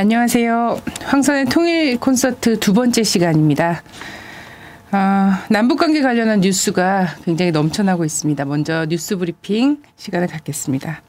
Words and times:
네, 0.00 0.02
안녕하세요. 0.02 0.80
황선의 1.02 1.44
통일 1.44 2.00
콘서트 2.00 2.58
두 2.58 2.72
번째 2.72 3.02
시간입니다. 3.02 3.82
아, 4.92 5.44
남북관계 5.50 6.00
관련한 6.00 6.40
뉴스가 6.40 7.16
굉장히 7.26 7.50
넘쳐나고 7.50 8.06
있습니다. 8.06 8.46
먼저 8.46 8.86
뉴스 8.86 9.18
브리핑 9.18 9.82
시간을 9.96 10.28
갖겠습니다. 10.28 11.02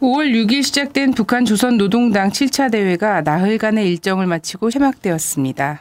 5월 0.00 0.34
6일 0.34 0.62
시작된 0.62 1.14
북한 1.14 1.46
조선 1.46 1.78
노동당 1.78 2.28
7차 2.28 2.70
대회가 2.70 3.22
나흘간의 3.22 3.88
일정을 3.88 4.26
마치고 4.26 4.68
개막되었습니다. 4.68 5.80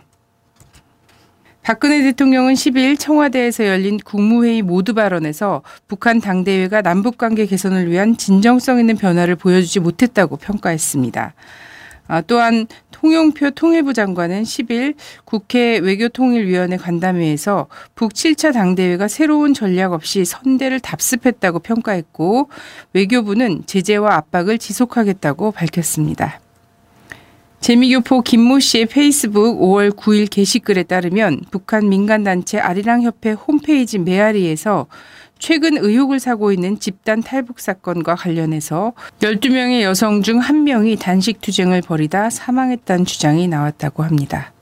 박근혜 1.63 2.03
대통령은 2.03 2.55
10일 2.55 2.99
청와대에서 2.99 3.65
열린 3.65 3.97
국무회의 3.97 4.61
모두 4.61 4.93
발언에서 4.93 5.61
북한 5.87 6.19
당대회가 6.19 6.81
남북관계 6.81 7.45
개선을 7.45 7.89
위한 7.89 8.17
진정성 8.17 8.79
있는 8.79 8.97
변화를 8.97 9.37
보여주지 9.37 9.79
못했다고 9.79 10.35
평가했습니다. 10.35 11.33
아, 12.09 12.21
또한 12.21 12.67
통용표 12.91 13.51
통일부 13.51 13.93
장관은 13.93 14.43
10일 14.43 14.95
국회 15.23 15.77
외교통일위원회 15.77 16.75
간담회에서 16.75 17.67
북 17.95 18.11
7차 18.11 18.51
당대회가 18.51 19.07
새로운 19.07 19.53
전략 19.53 19.93
없이 19.93 20.25
선대를 20.25 20.81
답습했다고 20.81 21.59
평가했고 21.59 22.49
외교부는 22.91 23.63
제재와 23.67 24.15
압박을 24.15 24.57
지속하겠다고 24.57 25.51
밝혔습니다. 25.51 26.42
재미교포 27.63 28.23
김모 28.23 28.59
씨의 28.59 28.87
페이스북 28.87 29.61
5월 29.61 29.95
9일 29.95 30.29
게시글에 30.29 30.83
따르면 30.83 31.43
북한 31.49 31.87
민간단체 31.87 32.59
아리랑협회 32.59 33.31
홈페이지 33.31 33.99
메아리에서 33.99 34.87
최근 35.39 35.77
의혹을 35.77 36.19
사고 36.19 36.51
있는 36.51 36.77
집단 36.77 37.23
탈북 37.23 37.61
사건과 37.61 38.15
관련해서 38.15 38.91
12명의 39.19 39.81
여성 39.81 40.23
중 40.23 40.41
1명이 40.41 40.99
단식 40.99 41.39
투쟁을 41.39 41.81
벌이다 41.83 42.29
사망했다는 42.31 43.05
주장이 43.05 43.47
나왔다고 43.47 44.03
합니다. 44.03 44.52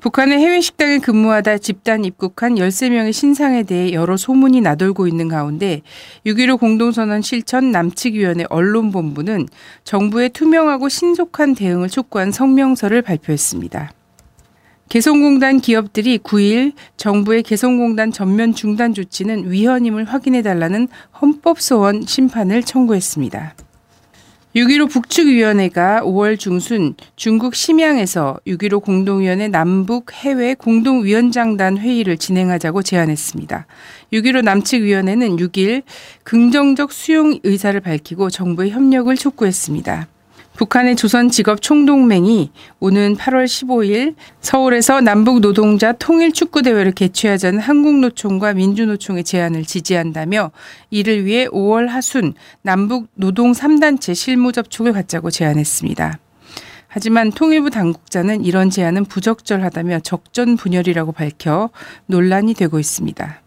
북한의 0.00 0.38
해외 0.38 0.60
식당에 0.60 0.98
근무하다 0.98 1.58
집단 1.58 2.04
입국한 2.04 2.54
13명의 2.54 3.12
신상에 3.12 3.64
대해 3.64 3.92
여러 3.92 4.16
소문이 4.16 4.60
나돌고 4.60 5.08
있는 5.08 5.26
가운데 5.26 5.82
6.15 6.24 6.60
공동선언 6.60 7.22
실천 7.22 7.72
남측위원회 7.72 8.44
언론본부는 8.48 9.48
정부의 9.82 10.30
투명하고 10.30 10.88
신속한 10.88 11.56
대응을 11.56 11.88
촉구한 11.88 12.30
성명서를 12.30 13.02
발표했습니다. 13.02 13.92
개성공단 14.88 15.60
기업들이 15.60 16.18
9일 16.18 16.72
정부의 16.96 17.42
개성공단 17.42 18.12
전면 18.12 18.54
중단 18.54 18.94
조치는 18.94 19.50
위헌임을 19.50 20.04
확인해달라는 20.04 20.88
헌법소원 21.20 22.06
심판을 22.06 22.62
청구했습니다. 22.62 23.54
6.15 24.56 24.90
북측위원회가 24.90 26.00
5월 26.04 26.38
중순 26.38 26.94
중국 27.16 27.54
심양에서 27.54 28.38
6.15 28.46 28.82
공동위원회 28.82 29.48
남북 29.48 30.12
해외 30.14 30.54
공동위원장단 30.54 31.76
회의를 31.76 32.16
진행하자고 32.16 32.82
제안했습니다. 32.82 33.66
6.15 34.14 34.42
남측위원회는 34.42 35.36
6일 35.36 35.82
긍정적 36.24 36.92
수용 36.92 37.38
의사를 37.42 37.78
밝히고 37.78 38.30
정부의 38.30 38.70
협력을 38.70 39.14
촉구했습니다. 39.14 40.08
북한의 40.58 40.96
조선 40.96 41.28
직업 41.28 41.62
총동맹이 41.62 42.50
오는 42.80 43.16
8월 43.16 43.44
15일 43.44 44.16
서울에서 44.40 45.00
남북 45.00 45.40
노동자 45.40 45.92
통일 45.92 46.32
축구 46.32 46.62
대회를 46.62 46.90
개최하자는 46.90 47.60
한국노총과 47.60 48.54
민주노총의 48.54 49.22
제안을 49.22 49.64
지지한다며 49.64 50.50
이를 50.90 51.24
위해 51.24 51.46
5월 51.46 51.86
하순 51.86 52.34
남북 52.62 53.06
노동 53.14 53.52
3단체 53.52 54.16
실무 54.16 54.50
접촉을 54.50 54.92
갖자고 54.92 55.30
제안했습니다. 55.30 56.18
하지만 56.88 57.30
통일부 57.30 57.70
당국자는 57.70 58.44
이런 58.44 58.68
제안은 58.68 59.04
부적절하다며 59.04 60.00
적전 60.00 60.56
분열이라고 60.56 61.12
밝혀 61.12 61.70
논란이 62.06 62.54
되고 62.54 62.80
있습니다. 62.80 63.42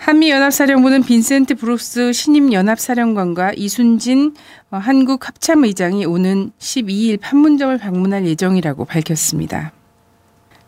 한미연합사령부는 0.00 1.02
빈센트 1.02 1.54
브룩스 1.54 2.14
신임 2.14 2.54
연합사령관과 2.54 3.52
이순진 3.54 4.34
어, 4.70 4.78
한국 4.78 5.28
합참의장이 5.28 6.06
오는 6.06 6.52
12일 6.58 7.20
판문점을 7.20 7.76
방문할 7.76 8.24
예정이라고 8.24 8.86
밝혔습니다. 8.86 9.72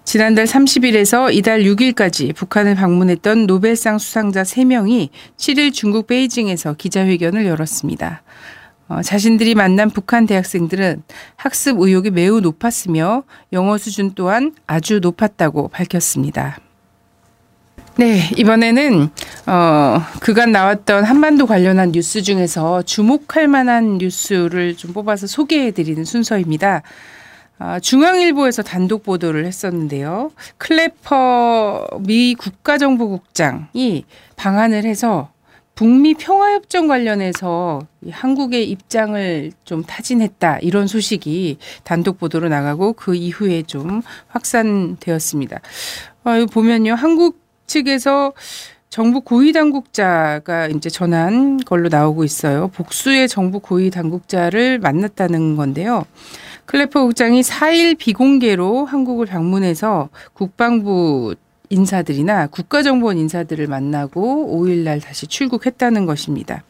지난달 0.05 0.45
30일에서 0.45 1.33
이달 1.33 1.63
6일까지 1.63 2.35
북한을 2.35 2.75
방문했던 2.75 3.47
노벨상 3.47 3.97
수상자 3.97 4.43
3명이 4.43 5.09
7일 5.39 5.73
중국 5.73 6.09
베이징에서 6.09 6.75
기자회견을 6.75 7.47
열었습니다. 7.47 8.23
어, 8.89 9.01
자신들이 9.01 9.55
만난 9.55 9.89
북한 9.89 10.27
대학생들은 10.27 11.05
학습 11.37 11.81
의욕이 11.81 12.11
매우 12.11 12.41
높았으며 12.41 13.23
영어 13.55 13.79
수준 13.79 14.13
또한 14.15 14.55
아주 14.67 15.01
높았다고 15.01 15.69
밝혔습니다. 15.69 16.59
네, 17.99 18.23
이번에는 18.39 19.11
어 19.47 20.01
그간 20.21 20.51
나왔던 20.51 21.05
한반도 21.05 21.47
관련한 21.47 21.93
뉴스 21.93 22.23
중에서 22.23 22.83
주목할 22.83 23.49
만한 23.49 23.99
뉴스를 23.99 24.77
좀 24.77 24.95
뽑아서 24.95 25.27
소개해 25.27 25.73
드리는 25.73 26.03
순서입니다. 26.03 26.83
아, 27.59 27.79
중앙일보에서 27.79 28.63
단독 28.63 29.03
보도를 29.03 29.45
했었는데요. 29.45 30.33
클래퍼 30.57 31.87
미 32.01 32.35
국가정보국장이 32.35 34.05
방한을 34.37 34.85
해서 34.85 35.31
북미 35.75 36.15
평화협정 36.15 36.89
관련해서 36.89 37.81
한국의 38.11 38.71
입장을 38.71 39.53
좀 39.65 39.85
타진했다 39.85 40.59
이런 40.61 40.87
소식이 40.87 41.59
단독 41.85 42.19
보도로 42.19 42.49
나가고 42.49 42.95
그 42.95 43.15
이후에 43.15 43.63
좀 43.65 44.01
확산되었습니다. 44.29 45.61
어, 46.25 46.47
보면요, 46.51 46.95
한국 46.95 47.43
측에서 47.67 48.33
정부 48.91 49.23
고위 49.23 49.53
당국자가 49.53 50.67
이제 50.69 50.91
전한 50.91 51.57
걸로 51.59 51.89
나오고 51.89 52.25
있어요. 52.25 52.69
복수의 52.69 53.27
정부 53.27 53.59
고위 53.59 53.91
당국자를 53.91 54.79
만났다는 54.79 55.57
건데요. 55.57 56.05
클래퍼 56.67 57.05
국장이 57.05 57.41
4일 57.41 57.97
비공개로 57.97 58.85
한국을 58.85 59.27
방문해서 59.27 60.11
국방부 60.35 61.35
인사들이나 61.71 62.49
국가정보원 62.49 63.17
인사들을 63.17 63.67
만나고 63.67 64.61
5일날 64.61 65.03
다시 65.03 65.27
출국했다는 65.27 66.05
것입니다. 66.05 66.63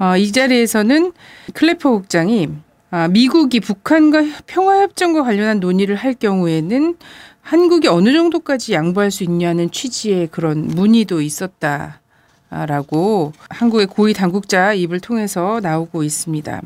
어, 0.00 0.16
이 0.16 0.32
자리에서는 0.32 1.12
클래퍼 1.54 1.90
국장이 1.90 2.48
아, 2.90 3.08
미국이 3.08 3.58
북한과 3.60 4.22
평화협정과 4.46 5.24
관련한 5.24 5.58
논의를 5.58 5.96
할 5.96 6.14
경우에는 6.14 6.96
한국이 7.44 7.88
어느 7.88 8.10
정도까지 8.12 8.72
양보할 8.72 9.10
수 9.10 9.22
있냐는 9.22 9.70
취지의 9.70 10.28
그런 10.28 10.66
문의도 10.66 11.20
있었다 11.20 12.00
라고 12.48 13.32
한국의 13.50 13.86
고위 13.86 14.14
당국자 14.14 14.72
입을 14.72 15.00
통해서 15.00 15.60
나오고 15.62 16.04
있습니다. 16.04 16.62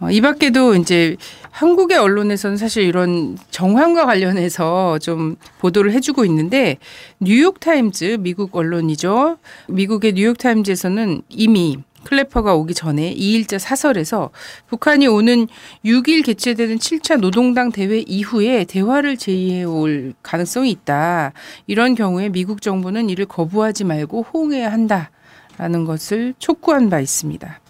어, 0.00 0.10
이 0.12 0.20
밖에도 0.20 0.76
이제 0.76 1.16
한국의 1.50 1.98
언론에서는 1.98 2.56
사실 2.56 2.84
이런 2.84 3.36
정황과 3.50 4.06
관련해서 4.06 5.00
좀 5.00 5.34
보도를 5.58 5.92
해주고 5.92 6.24
있는데 6.26 6.78
뉴욕타임즈 7.18 8.18
미국 8.20 8.54
언론이죠. 8.54 9.38
미국의 9.66 10.12
뉴욕타임즈에서는 10.12 11.22
이미 11.30 11.78
클래퍼가 12.04 12.54
오기 12.54 12.74
전에 12.74 13.14
2일자 13.14 13.58
사설에서 13.58 14.30
북한이 14.68 15.06
오는 15.06 15.46
6일 15.84 16.24
개최되는 16.24 16.78
7차 16.78 17.20
노동당 17.20 17.72
대회 17.72 17.98
이후에 18.00 18.64
대화를 18.64 19.16
제의해 19.16 19.64
올 19.64 20.14
가능성이 20.22 20.70
있다. 20.70 21.32
이런 21.66 21.94
경우에 21.94 22.28
미국 22.28 22.62
정부는 22.62 23.10
이를 23.10 23.26
거부하지 23.26 23.84
말고 23.84 24.26
호응해야 24.32 24.72
한다 24.72 25.10
라는 25.56 25.84
것을 25.84 26.34
촉구한 26.38 26.88
바 26.88 27.00
있습니다. 27.00 27.60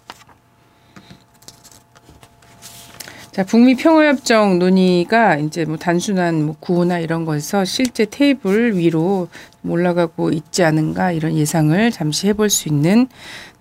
자, 3.31 3.45
북미 3.45 3.75
평화협정 3.75 4.59
논의가 4.59 5.37
이제 5.37 5.63
뭐 5.63 5.77
단순한 5.77 6.43
뭐 6.43 6.55
구호나 6.59 6.99
이런 6.99 7.23
것에서 7.25 7.63
실제 7.63 8.05
테이블 8.05 8.77
위로 8.77 9.29
올라가고 9.63 10.31
있지 10.31 10.63
않은가 10.63 11.13
이런 11.13 11.35
예상을 11.37 11.91
잠시 11.91 12.27
해볼 12.27 12.49
수 12.49 12.67
있는 12.67 13.07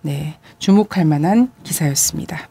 네, 0.03 0.37
주목할 0.59 1.05
만한 1.05 1.51
기사였습니다. 1.65 2.49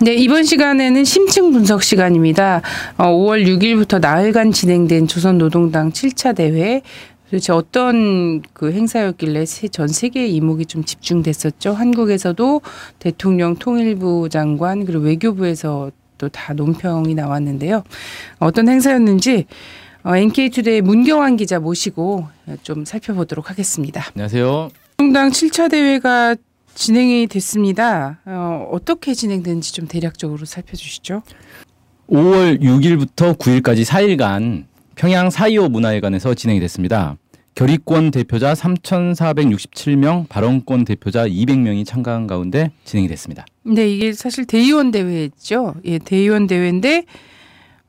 네, 0.00 0.14
이번 0.14 0.44
시간에는 0.44 1.04
심층 1.04 1.52
분석 1.52 1.82
시간입니다. 1.82 2.62
어, 2.96 3.06
5월 3.06 3.46
6일부터 3.46 4.00
나흘간 4.00 4.52
진행된 4.52 5.08
조선노동당 5.08 5.90
7차 5.90 6.36
대회 6.36 6.82
도대체 7.24 7.52
어떤 7.52 8.40
그 8.52 8.72
행사였길래 8.72 9.44
전 9.72 9.88
세계 9.88 10.28
이목이 10.28 10.66
좀 10.66 10.84
집중됐었죠. 10.84 11.72
한국에서도 11.72 12.60
대통령 13.00 13.56
통일부 13.56 14.28
장관 14.28 14.84
그리고 14.84 15.04
외교부에서 15.04 15.90
또 16.18 16.28
다 16.28 16.54
논평이 16.54 17.14
나왔는데요. 17.14 17.82
어떤 18.38 18.68
행사였는지 18.68 19.46
어, 20.06 20.16
NK투데이 20.16 20.82
문경환 20.82 21.36
기자 21.36 21.58
모시고 21.58 22.28
좀 22.62 22.84
살펴보도록 22.84 23.50
하겠습니다. 23.50 24.04
안녕하세요. 24.14 24.70
노동당 24.98 25.30
7차 25.30 25.68
대회가 25.68 26.36
진행이 26.76 27.26
됐습니다. 27.26 28.20
어, 28.24 28.68
어떻게 28.70 29.14
진행되는지 29.14 29.72
좀 29.72 29.88
대략적으로 29.88 30.44
살펴주시죠. 30.44 31.22
5월 32.08 32.60
6일부터 32.62 33.36
9일까지 33.36 33.84
4일간 33.84 34.66
평양 34.94 35.28
4.25 35.28 35.72
문화회관에서 35.72 36.34
진행이 36.34 36.60
됐습니다. 36.60 37.16
결의권 37.56 38.12
대표자 38.12 38.52
3,467명, 38.52 40.28
발언권 40.28 40.84
대표자 40.84 41.26
200명이 41.26 41.84
참가한 41.84 42.28
가운데 42.28 42.70
진행이 42.84 43.08
됐습니다. 43.08 43.44
네, 43.64 43.88
이게 43.88 44.12
사실 44.12 44.44
대의원 44.44 44.92
대회죠. 44.92 45.74
예, 45.84 45.98
대의원 45.98 46.46
대회인데 46.46 47.06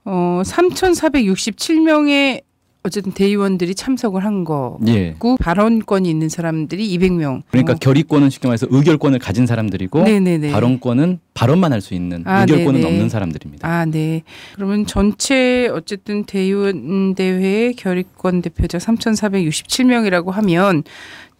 어 0.10 0.42
3,467명의 0.46 2.42
어쨌든 2.84 3.12
대의원들이 3.12 3.76
참석을 3.76 4.24
한 4.24 4.46
거고 4.46 4.80
예. 4.88 5.14
발언권이 5.42 6.10
있는 6.10 6.30
사람들이 6.30 6.98
200명. 6.98 7.42
그러니까 7.52 7.74
어. 7.74 7.76
결의권은 7.76 8.30
쉽게 8.30 8.48
말해서 8.48 8.68
의결권을 8.70 9.20
가진 9.20 9.46
사람들이고 9.46 10.04
네네네. 10.04 10.52
발언권은 10.54 11.20
발언만 11.34 11.74
할 11.74 11.82
수 11.82 11.94
있는 11.94 12.24
아, 12.26 12.42
의결권은 12.42 12.80
네네. 12.80 12.90
없는 12.94 13.10
사람들입니다. 13.10 13.68
아, 13.68 13.84
네. 13.86 14.22
그러면 14.56 14.86
전체 14.86 15.68
어쨌든 15.74 16.24
대의원 16.24 17.14
대회 17.16 17.74
결의권 17.74 18.42
대표자 18.42 18.78
3,467명이라고 18.78 20.32
하면 20.32 20.84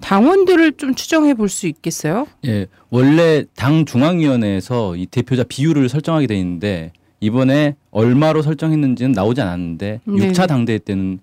당원들을 0.02 0.74
좀 0.74 0.96
추정해 0.96 1.34
볼 1.34 1.48
수 1.48 1.68
있겠어요? 1.68 2.28
예. 2.46 2.66
원래 2.90 3.46
당 3.56 3.86
중앙위원회에서 3.86 4.98
이 4.98 5.06
대표자 5.06 5.44
비율을 5.48 5.88
설정하게 5.88 6.28
돼 6.28 6.36
있는데 6.36 6.92
이번에 7.20 7.76
얼마로 7.92 8.42
설정했는지는 8.42 9.12
나오지 9.12 9.42
않았는데 9.42 10.02
네네. 10.06 10.32
6차 10.32 10.48
당대회 10.48 10.78
때는 10.78 11.20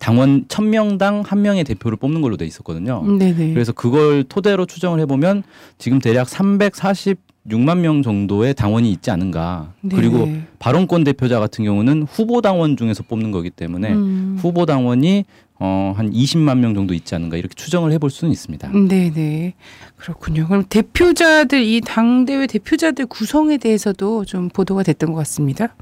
당원 0.00 0.46
1000명당 0.46 1.24
한 1.26 1.42
명의 1.42 1.62
대표를 1.62 1.98
뽑는 1.98 2.22
걸로 2.22 2.38
돼 2.38 2.46
있었거든요. 2.46 3.04
네네. 3.18 3.52
그래서 3.52 3.72
그걸 3.72 4.24
토대로 4.24 4.64
추정을 4.64 4.98
해보면 5.00 5.42
지금 5.76 5.98
대략 5.98 6.26
346만 6.26 7.78
명 7.80 8.02
정도의 8.02 8.54
당원이 8.54 8.90
있지 8.90 9.10
않은가. 9.10 9.74
네. 9.82 9.94
그리고 9.94 10.26
발언권 10.58 11.04
대표자 11.04 11.38
같은 11.38 11.66
경우는 11.66 12.04
후보 12.10 12.40
당원 12.40 12.78
중에서 12.78 13.02
뽑는 13.02 13.30
거기 13.30 13.50
때문에 13.50 13.92
음. 13.92 14.38
후보 14.40 14.64
당원이 14.64 15.26
어, 15.62 15.92
한 15.94 16.10
20만 16.10 16.56
명 16.56 16.74
정도 16.74 16.94
있지 16.94 17.14
않은가 17.14 17.36
이렇게 17.36 17.54
추정을 17.54 17.92
해볼 17.92 18.08
수는 18.08 18.32
있습니다. 18.32 18.70
네네. 18.72 19.52
그렇군요. 19.96 20.46
그럼 20.48 20.64
대표자들, 20.66 21.62
이 21.62 21.82
당대회 21.82 22.46
대표자들 22.46 23.04
구성에 23.04 23.58
대해서도 23.58 24.24
좀 24.24 24.48
보도가 24.48 24.82
됐던 24.82 25.12
것 25.12 25.18
같습니다. 25.18 25.74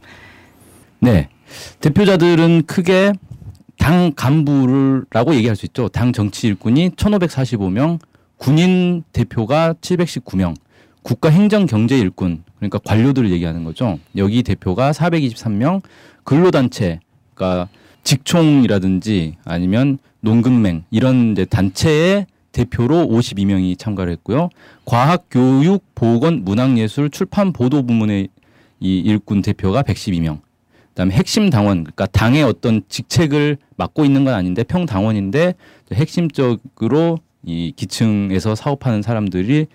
네. 0.98 1.28
대표자들은 1.78 2.64
크게 2.66 3.12
당 3.78 4.12
간부를라고 4.14 5.34
얘기할 5.34 5.56
수 5.56 5.66
있죠. 5.66 5.88
당 5.88 6.12
정치 6.12 6.46
일꾼이 6.48 6.90
1,545명, 6.90 7.98
군인 8.36 9.02
대표가 9.12 9.74
719명, 9.80 10.54
국가 11.02 11.30
행정 11.30 11.66
경제 11.66 11.98
일꾼 11.98 12.42
그러니까 12.56 12.78
관료들을 12.78 13.30
얘기하는 13.30 13.64
거죠. 13.64 13.98
여기 14.16 14.42
대표가 14.42 14.92
423명, 14.92 15.80
근로단체 16.24 17.00
그러니까 17.34 17.68
직총이라든지 18.04 19.36
아니면 19.44 19.98
농금맹 20.20 20.84
이런 20.90 21.32
이제 21.32 21.44
단체의 21.44 22.26
대표로 22.52 23.06
52명이 23.06 23.78
참가를 23.78 24.12
했고요. 24.14 24.48
과학, 24.84 25.26
교육, 25.30 25.84
보건, 25.94 26.44
문학예술, 26.44 27.10
출판, 27.10 27.52
보도 27.52 27.86
부문의 27.86 28.28
이 28.80 28.98
일꾼 28.98 29.42
대표가 29.42 29.82
112명. 29.82 30.40
그다음에 30.98 31.14
핵심 31.14 31.48
당원, 31.48 31.84
그러니까 31.84 32.06
당의 32.06 32.42
어떤 32.42 32.82
직책을 32.88 33.58
맡고 33.76 34.04
있는 34.04 34.24
건 34.24 34.34
아닌데 34.34 34.64
평 34.64 34.84
당원인데 34.84 35.54
핵심적으로 35.92 37.18
이 37.44 37.72
기층에서 37.76 38.56
사업하는 38.56 39.02
사람들이 39.02 39.66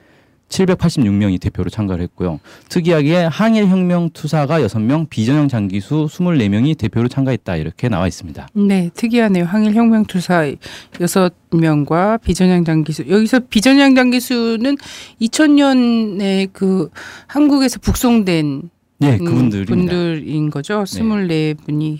786명이 0.49 1.39
대표로 1.39 1.69
참가를 1.69 2.03
했고요. 2.03 2.41
특이하게 2.67 3.23
항일 3.23 3.67
혁명 3.67 4.09
투사가 4.09 4.59
6명, 4.59 5.09
비전형 5.09 5.47
장기수 5.47 6.07
24명이 6.11 6.77
대표로 6.77 7.07
참가했다 7.07 7.55
이렇게 7.55 7.87
나와 7.87 8.05
있습니다. 8.05 8.49
네, 8.53 8.89
특이하네요. 8.93 9.45
항일 9.45 9.73
혁명 9.75 10.03
투사 10.03 10.51
여섯 10.99 11.33
명과 11.51 12.17
비전향 12.17 12.65
장기수. 12.65 13.05
여기서 13.09 13.39
비전향 13.49 13.95
장기수는 13.95 14.75
2000년에 15.21 16.49
그 16.51 16.89
한국에서 17.27 17.79
북송된 17.79 18.69
네, 19.11 19.17
음, 19.19 19.25
그분들입니다. 19.25 19.75
분들인 19.75 20.50
거죠. 20.50 20.83
24분이 20.83 22.00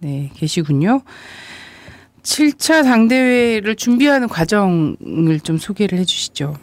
네, 0.00 0.30
계시군요. 0.34 1.02
7차 2.22 2.82
당대회를 2.84 3.76
준비하는 3.76 4.28
과정을 4.28 5.40
좀 5.42 5.58
소개를 5.58 5.98
해 5.98 6.04
주시죠. 6.04 6.56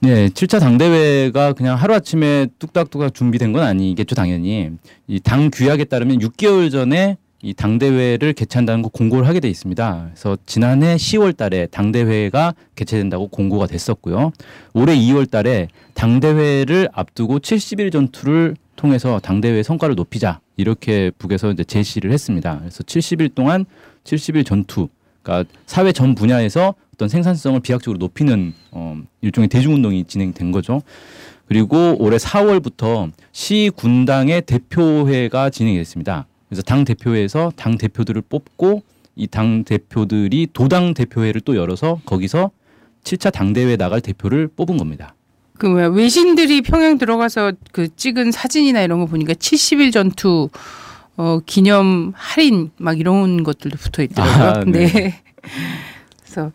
네, 0.00 0.28
7차 0.30 0.58
당대회가 0.60 1.52
그냥 1.52 1.76
하루아침에 1.76 2.46
뚝딱뚝딱 2.58 3.14
준비된 3.14 3.52
건 3.52 3.62
아니겠죠, 3.64 4.14
당연히. 4.14 4.70
이 5.06 5.20
당 5.20 5.50
규약에 5.52 5.84
따르면 5.84 6.18
6개월 6.18 6.70
전에 6.72 7.18
이 7.42 7.54
당대회를 7.54 8.32
개최한다는 8.34 8.82
거 8.82 8.88
공고를 8.88 9.26
하게 9.26 9.40
돼 9.40 9.48
있습니다. 9.48 10.08
그래서 10.12 10.36
지난해 10.44 10.96
10월 10.96 11.36
달에 11.36 11.66
당대회가 11.66 12.54
개최된다고 12.76 13.28
공고가 13.28 13.66
됐었고요. 13.66 14.32
올해 14.74 14.94
2월 14.96 15.30
달에 15.30 15.68
당대회를 15.94 16.88
앞두고 16.92 17.38
70일 17.38 17.92
전투를 17.92 18.56
통해서 18.80 19.20
당대회 19.20 19.62
성과를 19.62 19.94
높이자. 19.94 20.40
이렇게 20.56 21.10
북에서 21.18 21.50
이제 21.52 21.62
제시를 21.64 22.12
했습니다. 22.12 22.58
그래서 22.60 22.82
70일 22.82 23.34
동안 23.34 23.66
70일 24.04 24.46
전투, 24.46 24.88
그러니까 25.22 25.50
사회 25.66 25.92
전 25.92 26.14
분야에서 26.14 26.74
어떤 26.94 27.08
생산성을 27.08 27.60
비약적으로 27.60 27.98
높이는 27.98 28.54
어, 28.70 28.96
일종의 29.20 29.48
대중운동이 29.48 30.04
진행된 30.04 30.50
거죠. 30.50 30.80
그리고 31.46 31.96
올해 31.98 32.16
4월부터 32.16 33.10
시 33.32 33.70
군당의 33.74 34.42
대표회가 34.42 35.50
진행이 35.50 35.76
됐습니다. 35.78 36.26
그래서 36.48 36.62
당 36.62 36.84
대표회에서 36.84 37.52
당 37.56 37.76
대표들을 37.76 38.22
뽑고 38.22 38.82
이 39.16 39.26
당 39.26 39.64
대표들이 39.64 40.48
도당 40.52 40.94
대표회를 40.94 41.42
또 41.42 41.54
열어서 41.56 42.00
거기서 42.06 42.50
7차 43.04 43.30
당대회 43.32 43.76
나갈 43.76 44.00
대표를 44.00 44.48
뽑은 44.48 44.78
겁니다. 44.78 45.14
그 45.60 45.66
뭐야 45.66 45.88
외신들이 45.88 46.62
평양 46.62 46.96
들어가서 46.96 47.52
그 47.70 47.94
찍은 47.94 48.32
사진이나 48.32 48.80
이런 48.80 48.98
거 48.98 49.04
보니까 49.04 49.34
70일 49.34 49.92
전투 49.92 50.48
어 51.18 51.38
기념 51.44 52.14
할인 52.16 52.70
막 52.78 52.98
이런 52.98 53.44
것들도 53.44 53.76
붙어 53.76 54.02
있더라고요. 54.02 54.48
아, 54.48 54.64
네. 54.64 54.86
네. 54.86 55.20
그래서 56.22 56.50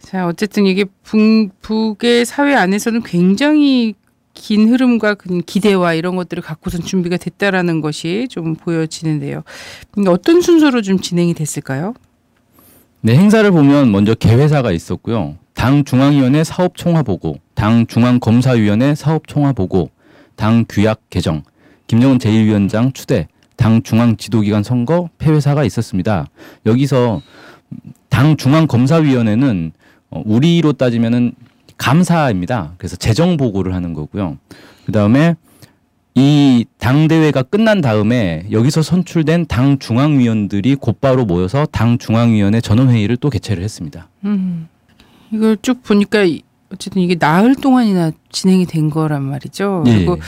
자 0.00 0.26
어쨌든 0.26 0.66
이게 0.66 0.84
북, 1.04 1.20
북의 1.62 2.24
사회 2.24 2.56
안에서는 2.56 3.04
굉장히 3.04 3.94
긴 4.34 4.68
흐름과 4.68 5.14
그 5.14 5.42
기대와 5.46 5.94
이런 5.94 6.16
것들을 6.16 6.42
갖고선 6.42 6.82
준비가 6.82 7.18
됐다라는 7.18 7.80
것이 7.80 8.26
좀 8.28 8.56
보여지는데요. 8.56 9.44
어떤 10.08 10.40
순서로 10.40 10.82
좀 10.82 10.98
진행이 10.98 11.34
됐을까요? 11.34 11.94
네, 13.02 13.16
행사를 13.16 13.50
보면 13.50 13.90
먼저 13.92 14.14
개회사가 14.14 14.72
있었고요. 14.72 15.36
당 15.54 15.84
중앙위원회 15.84 16.44
사업 16.44 16.76
총화 16.76 17.02
보고, 17.02 17.38
당 17.54 17.86
중앙검사위원회 17.86 18.94
사업 18.94 19.26
총화 19.26 19.54
보고, 19.54 19.90
당 20.36 20.66
규약 20.68 21.00
개정, 21.08 21.42
김정은 21.86 22.18
제1위원장 22.18 22.92
추대, 22.92 23.26
당 23.56 23.82
중앙 23.82 24.18
지도기관 24.18 24.62
선거 24.62 25.08
폐회사가 25.16 25.64
있었습니다. 25.64 26.26
여기서 26.66 27.22
당 28.10 28.36
중앙검사위원회는 28.36 29.72
어, 30.10 30.22
우리로 30.26 30.74
따지면은 30.74 31.32
감사입니다. 31.78 32.74
그래서 32.76 32.96
재정 32.96 33.38
보고를 33.38 33.74
하는 33.74 33.94
거고요. 33.94 34.36
그 34.84 34.92
다음에 34.92 35.36
이 36.20 36.66
당대회가 36.78 37.42
끝난 37.42 37.80
다음에 37.80 38.44
여기서 38.50 38.82
선출된 38.82 39.46
당 39.46 39.78
중앙위원들이 39.78 40.74
곧바로 40.74 41.24
모여서 41.24 41.66
당 41.72 41.96
중앙위원회 41.96 42.60
전원회의를 42.60 43.16
또 43.16 43.30
개최를 43.30 43.62
했습니다. 43.62 44.06
음, 44.26 44.68
이걸 45.32 45.56
쭉 45.62 45.82
보니까 45.82 46.24
이- 46.24 46.42
어쨌든 46.70 47.00
이게 47.00 47.16
나흘 47.18 47.54
동안이나 47.54 48.10
진행이 48.30 48.66
된 48.66 48.90
거란 48.90 49.22
말이죠. 49.22 49.84
예. 49.86 49.92
그리고 49.94 50.18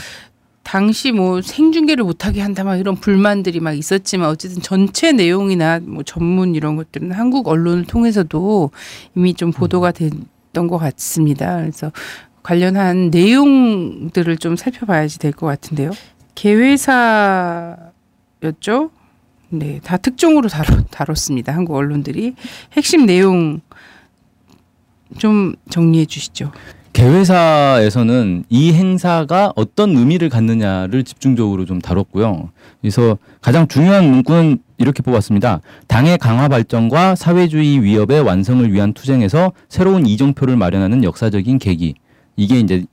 당시 0.63 1.11
뭐 1.11 1.41
생중계를 1.43 2.03
못하게 2.03 2.41
한다 2.41 2.63
막 2.63 2.77
이런 2.77 2.95
불만들이 2.95 3.59
막 3.59 3.73
있었지만 3.73 4.29
어쨌든 4.29 4.63
전체 4.63 5.11
내용이나 5.11 5.79
뭐 5.83 6.01
전문 6.03 6.55
이런 6.55 6.75
것들은 6.75 7.11
한국 7.11 7.47
언론을 7.47 7.85
통해서도 7.85 8.71
이미 9.15 9.35
좀 9.35 9.51
보도가 9.51 9.91
됐던 9.91 10.67
것 10.67 10.77
같습니다. 10.79 11.57
그래서 11.57 11.91
관련한 12.43 13.09
내용들을 13.09 14.37
좀 14.37 14.55
살펴봐야지 14.55 15.19
될 15.19 15.31
것 15.31 15.47
같은데요. 15.47 15.91
개회사였죠. 16.35 17.81
네, 19.49 19.79
다 19.83 19.97
특종으로 19.97 20.49
다뤘, 20.49 20.85
다뤘습니다. 20.91 21.53
한국 21.53 21.75
언론들이 21.75 22.33
핵심 22.73 23.05
내용 23.05 23.61
좀 25.17 25.53
정리해 25.69 26.05
주시죠. 26.05 26.51
개회사에서는 26.93 28.45
이 28.49 28.73
행사가 28.73 29.53
어떤 29.55 29.95
의미를 29.97 30.29
갖느냐를 30.29 31.03
집중적으로 31.03 31.65
좀 31.65 31.81
다뤘고요. 31.81 32.49
그래서 32.81 33.17
가장 33.41 33.67
중요한 33.67 34.09
문구는 34.09 34.59
이렇게 34.77 35.01
뽑았습니다. 35.01 35.61
당의 35.87 36.17
강화 36.19 36.47
발전과 36.47 37.15
사회주의 37.15 37.81
위협의 37.81 38.21
완성을 38.21 38.71
위한 38.71 38.93
투쟁에서 38.93 39.53
새로운 39.69 40.05
이정표를 40.05 40.55
마련하는 40.55 41.03
역사적인 41.03 41.57
계기. 41.59 41.95
이게 42.35 42.59
이제 42.59 42.85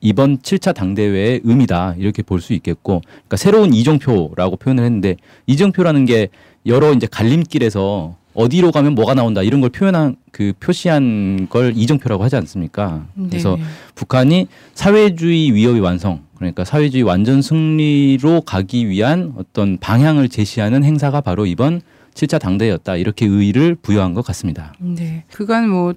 이번 0.00 0.38
7차 0.38 0.74
당대회의 0.74 1.40
의미다. 1.44 1.94
이렇게 1.98 2.22
볼 2.22 2.40
수 2.40 2.52
있겠고. 2.52 3.00
그러니까 3.06 3.36
새로운 3.36 3.72
이정표라고 3.72 4.56
표현을 4.56 4.84
했는데 4.84 5.16
이정표라는 5.46 6.04
게 6.04 6.28
여러 6.66 6.92
이제 6.92 7.06
갈림길에서 7.10 8.16
어디로 8.34 8.72
가면 8.72 8.94
뭐가 8.96 9.14
나온다 9.14 9.42
이런 9.42 9.60
걸 9.60 9.70
표현한 9.70 10.16
그 10.32 10.52
표시한 10.58 11.46
걸 11.48 11.72
이정표라고 11.76 12.24
하지 12.24 12.34
않습니까? 12.36 13.06
그래서 13.28 13.56
네. 13.56 13.62
북한이 13.94 14.48
사회주의 14.74 15.54
위협의 15.54 15.80
완성 15.80 16.22
그러니까 16.36 16.64
사회주의 16.64 17.04
완전 17.04 17.40
승리로 17.42 18.40
가기 18.40 18.88
위한 18.88 19.34
어떤 19.36 19.78
방향을 19.78 20.28
제시하는 20.28 20.82
행사가 20.82 21.20
바로 21.20 21.46
이번 21.46 21.80
7차 22.14 22.40
당대였다 22.40 22.96
이렇게 22.96 23.24
의의를 23.26 23.76
부여한 23.76 24.14
것 24.14 24.24
같습니다. 24.26 24.72
네. 24.80 25.22
그간 25.32 25.68
뭐 25.68 25.94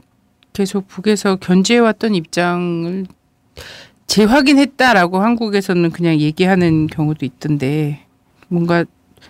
계속 0.57 0.87
북에서 0.87 1.35
견제해왔던 1.35 2.15
입장을 2.15 3.05
재확인했다라고 4.07 5.19
한국에서는 5.19 5.91
그냥 5.91 6.19
얘기하는 6.19 6.87
경우도 6.87 7.27
있던데 7.27 7.99
뭔가 8.47 8.83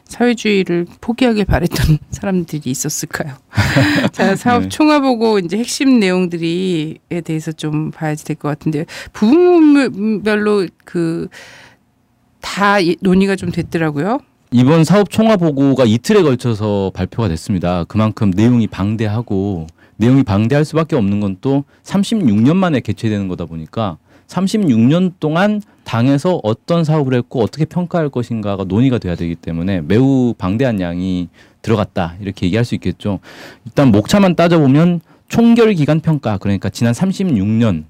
사회주의를 0.05 0.85
포기하길 1.01 1.43
바랬던 1.43 1.97
사람들이 2.11 2.61
있었을까요? 2.71 3.33
자, 4.13 4.37
사업 4.37 4.63
네. 4.63 4.69
총화보고 4.69 5.39
이제 5.39 5.57
핵심 5.57 5.99
내용들이에 5.99 7.21
대해서 7.25 7.51
좀 7.51 7.91
봐야지 7.91 8.23
될 8.23 8.37
것 8.37 8.47
같은데 8.47 8.85
부분별로 9.11 10.67
그 10.85 11.27
다 12.39 12.77
논의가 13.01 13.35
좀 13.35 13.51
됐더라고요. 13.51 14.19
이번 14.51 14.85
사업 14.85 15.09
총화 15.09 15.35
보고가 15.35 15.83
이틀에 15.83 16.21
걸쳐서 16.21 16.91
발표가 16.93 17.27
됐습니다. 17.27 17.83
그만큼 17.83 18.31
내용이 18.33 18.67
방대하고 18.67 19.67
내용이 19.97 20.23
방대할 20.23 20.65
수밖에 20.65 20.95
없는 20.95 21.19
건 21.19 21.37
또 21.41 21.63
36년 21.83 22.55
만에 22.55 22.79
개최되는 22.79 23.27
거다 23.27 23.45
보니까 23.45 23.97
36년 24.27 25.13
동안 25.19 25.61
당에서 25.83 26.39
어떤 26.43 26.83
사업을 26.83 27.13
했고 27.13 27.41
어떻게 27.41 27.65
평가할 27.65 28.09
것인가가 28.09 28.63
논의가 28.63 28.97
돼야 28.97 29.15
되기 29.15 29.35
때문에 29.35 29.81
매우 29.81 30.33
방대한 30.37 30.81
양이 30.81 31.29
들어갔다 31.61 32.15
이렇게 32.19 32.45
얘기할 32.47 32.65
수 32.65 32.75
있겠죠. 32.75 33.19
일단 33.65 33.91
목차만 33.91 34.35
따져보면 34.35 35.01
총결 35.29 35.73
기간 35.73 35.99
평가 35.99 36.37
그러니까 36.37 36.69
지난 36.69 36.93
36년 36.93 37.85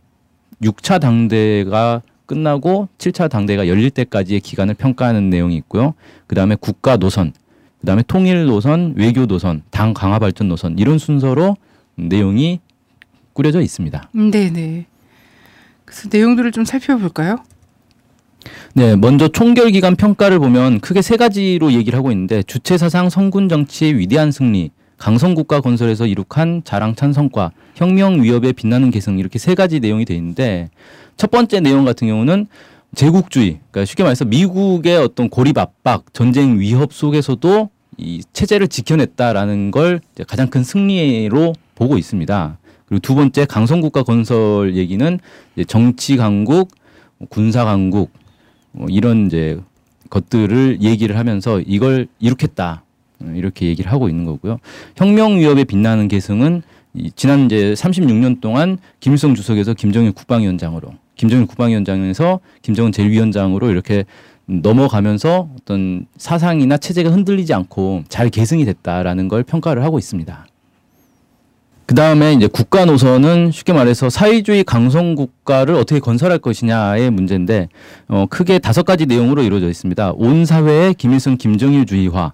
6차 0.62 1.00
당대가 1.00 2.02
끝나고 2.26 2.90
7차 2.98 3.30
당대가 3.30 3.68
열릴 3.68 3.90
때까지의 3.90 4.42
기간을 4.42 4.74
평가하는 4.74 5.30
내용이 5.30 5.56
있고요. 5.58 5.94
그다음에 6.28 6.56
국가 6.60 6.98
노선, 6.98 7.34
그다음에 7.80 8.04
통일 8.08 8.46
노선, 8.46 8.94
외교 8.98 9.26
노선, 9.26 9.64
당 9.72 9.94
강화 9.94 10.20
발전 10.20 10.50
노선 10.50 10.78
이런 10.78 10.98
순서로 10.98 11.56
내용이 11.98 12.62
꾸려져 13.34 13.62
있습니다. 13.62 14.10
음, 14.16 14.32
네네. 14.32 14.86
그래서 15.86 16.10
내용들을 16.12 16.52
좀 16.52 16.66
살펴볼까요? 16.66 17.38
네, 18.74 18.96
먼저 18.96 19.28
총결 19.28 19.72
기간 19.72 19.96
평가를 19.96 20.40
보면 20.40 20.80
크게 20.80 21.02
세 21.02 21.18
가지로 21.18 21.74
얘기를 21.74 21.98
하고 21.98 22.12
있는데 22.12 22.44
주체 22.44 22.78
사상 22.78 23.10
성군 23.10 23.50
정치의 23.50 23.98
위대한 23.98 24.32
승리, 24.32 24.72
강성 24.98 25.36
국가 25.36 25.62
건설에서 25.62 26.06
이룩한 26.06 26.62
자랑찬 26.64 27.14
성과, 27.14 27.52
혁명 27.76 28.22
위협에 28.22 28.52
빛나는 28.52 28.92
계승 28.92 29.20
이렇게 29.20 29.40
세 29.40 29.56
가지 29.56 29.80
내용이 29.80 30.06
돼 30.06 30.16
있는데 30.16 30.70
첫 31.18 31.32
번째 31.32 31.60
내용 31.60 31.86
같은 31.86 32.08
경우는 32.08 32.48
제국주의, 32.96 33.60
그러니까 33.72 33.86
쉽게 33.86 34.04
말해서 34.04 34.26
미국의 34.26 34.98
어떤 34.98 35.30
고립 35.30 35.58
압박, 35.58 36.14
전쟁 36.14 36.60
위협 36.60 36.94
속에서도 36.94 37.70
이 37.98 38.24
체제를 38.34 38.68
지켜냈다라는 38.68 39.72
걸 39.72 40.00
가장 40.28 40.48
큰 40.48 40.64
승리로 40.64 41.54
보고 41.78 41.98
있습니다. 41.98 42.58
그리고 42.88 43.00
두 43.00 43.16
번째 43.16 43.46
강성국가 43.46 44.04
건설 44.04 44.76
얘기는 44.76 45.20
이제 45.56 45.64
정치 45.66 46.18
강국, 46.18 46.70
군사 47.30 47.64
강국 47.66 48.12
어, 48.74 48.86
이런 48.90 49.28
이제 49.28 49.60
것들을 50.10 50.82
얘기를 50.82 51.18
하면서 51.18 51.62
이걸 51.62 52.08
어, 53.20 53.34
이렇게 53.36 53.68
얘기를 53.68 53.92
하고 53.92 54.10
있는 54.10 54.26
거고요. 54.26 54.58
혁명 54.96 55.38
위협에 55.38 55.64
빛나는 55.66 56.08
계승은 56.08 56.64
이 56.96 57.12
지난 57.16 57.46
이제 57.46 57.74
36년 57.74 58.42
동안 58.42 58.80
김일성 59.00 59.36
주석에서 59.36 59.74
김정일 59.76 60.14
국방위원장으로 60.14 60.94
김정일 61.16 61.46
국방위원장에서 61.46 62.40
김정은 62.62 62.92
제1위원장으로 62.92 63.70
이렇게 63.70 64.06
넘어가면서 64.46 65.50
어떤 65.60 66.06
사상이나 66.16 66.78
체제가 66.78 67.12
흔들리지 67.12 67.54
않고 67.54 68.04
잘 68.08 68.30
계승이 68.30 68.66
됐다라는 68.66 69.28
걸 69.28 69.44
평가를 69.44 69.84
하고 69.84 70.00
있습니다. 70.00 70.48
그 71.88 71.96
다음에 71.96 72.34
이제 72.34 72.48
국가 72.48 72.84
노선은 72.84 73.52
쉽게 73.52 73.72
말해서 73.72 74.10
사회주의 74.10 74.66
강성 74.66 75.16
국가를 75.16 75.74
어떻게 75.76 76.02
건설할 76.02 76.38
것이냐의 76.38 77.10
문제인데 77.12 77.70
어, 78.10 78.26
크게 78.30 78.60
다섯 78.60 78.84
가지 78.84 79.06
내용으로 79.06 79.42
이루어져 79.42 79.70
있습니다. 79.70 80.12
온 80.18 80.46
사회의 80.46 80.94
김일성 80.94 81.38
김정일주의화, 81.38 82.34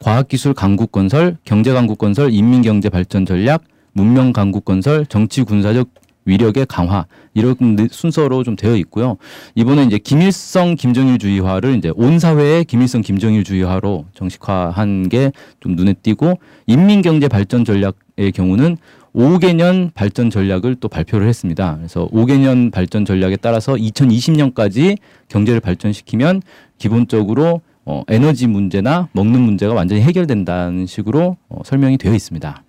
과학기술 0.00 0.52
강국 0.52 0.90
건설, 0.90 1.36
경제 1.44 1.72
강국 1.72 1.98
건설, 1.98 2.32
인민 2.32 2.60
경제 2.62 2.88
발전 2.88 3.24
전략, 3.24 3.62
문명 3.92 4.32
강국 4.32 4.64
건설, 4.64 5.06
정치 5.06 5.44
군사적 5.44 5.88
위력의 6.24 6.66
강화 6.66 7.06
이런 7.34 7.56
순서로 7.92 8.42
좀 8.42 8.56
되어 8.56 8.74
있고요. 8.76 9.16
이번에 9.54 9.84
이제 9.84 9.98
김일성 9.98 10.74
김정일주의화를 10.74 11.76
이제 11.76 11.92
온 11.94 12.18
사회의 12.18 12.64
김일성 12.64 13.02
김정일주의화로 13.02 14.06
정식화한 14.14 15.08
게 15.08 15.30
좀 15.60 15.76
눈에 15.76 15.94
띄고 15.94 16.40
인민경제 16.66 17.28
발전 17.28 17.64
전략 17.64 17.94
의 18.18 18.32
경우는 18.32 18.76
5개년 19.14 19.94
발전 19.94 20.28
전략을 20.28 20.74
또 20.76 20.88
발표를 20.88 21.28
했습니다. 21.28 21.76
그래서 21.76 22.08
5개년 22.08 22.72
발전 22.72 23.04
전략에 23.04 23.36
따라서 23.36 23.74
2020년까지 23.74 24.98
경제를 25.28 25.60
발전시키면 25.60 26.42
기본적으로 26.78 27.60
어, 27.84 28.02
에너지 28.08 28.46
문제나 28.46 29.08
먹는 29.12 29.40
문제가 29.40 29.72
완전히 29.72 30.02
해결된다는 30.02 30.86
식으로 30.86 31.36
어, 31.48 31.60
설명이 31.64 31.96
되어 31.96 32.12
있습니다. 32.12 32.62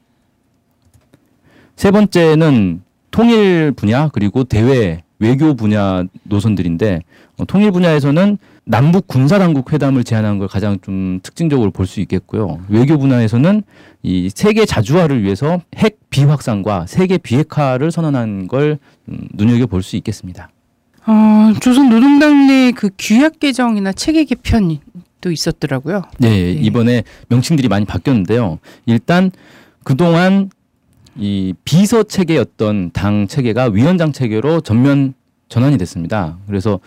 세 1.75 1.91
번째는 1.91 2.81
통일 3.11 3.71
분야 3.71 4.09
그리고 4.09 4.43
대외 4.43 5.03
외교 5.17 5.55
분야 5.55 6.03
노선들인데 6.23 7.01
어, 7.37 7.45
통일 7.45 7.71
분야에서는 7.71 8.37
남북 8.73 9.07
군사 9.07 9.39
당국 9.39 9.73
회담을 9.73 10.03
제안한 10.03 10.37
걸 10.37 10.47
가장 10.47 10.77
좀 10.81 11.19
특징적으로 11.23 11.71
볼 11.71 11.87
수 11.87 12.01
있겠고요. 12.01 12.59
외교 12.69 12.99
분야에서는 12.99 13.63
이 14.03 14.29
세계 14.33 14.63
자주화를 14.65 15.23
위해서 15.23 15.59
핵 15.75 15.97
비확산과 16.11 16.85
세계 16.85 17.17
비핵화를 17.17 17.89
선언한 17.91 18.47
걸 18.47 18.77
음, 19.09 19.27
눈여겨 19.33 19.65
볼 19.65 19.81
수 19.81 19.95
있겠습니다. 19.95 20.51
어, 21.07 21.53
조선 21.61 21.89
노동당 21.89 22.45
내 22.45 22.71
그 22.71 22.91
규약 22.99 23.39
개정이나 23.39 23.91
체계 23.91 24.23
개편도 24.23 25.31
있었더라고요. 25.31 26.03
네, 26.19 26.51
이번에 26.51 27.03
명칭들이 27.29 27.67
많이 27.69 27.85
바뀌었는데요. 27.85 28.59
일단 28.85 29.31
그동안 29.83 30.51
이 31.17 31.55
비서 31.65 32.03
체계였던 32.03 32.91
당 32.93 33.27
체계가 33.27 33.69
위원장 33.73 34.11
체계로 34.11 34.61
전면 34.61 35.15
전환이 35.47 35.79
됐습니다. 35.79 36.37
그래서 36.45 36.79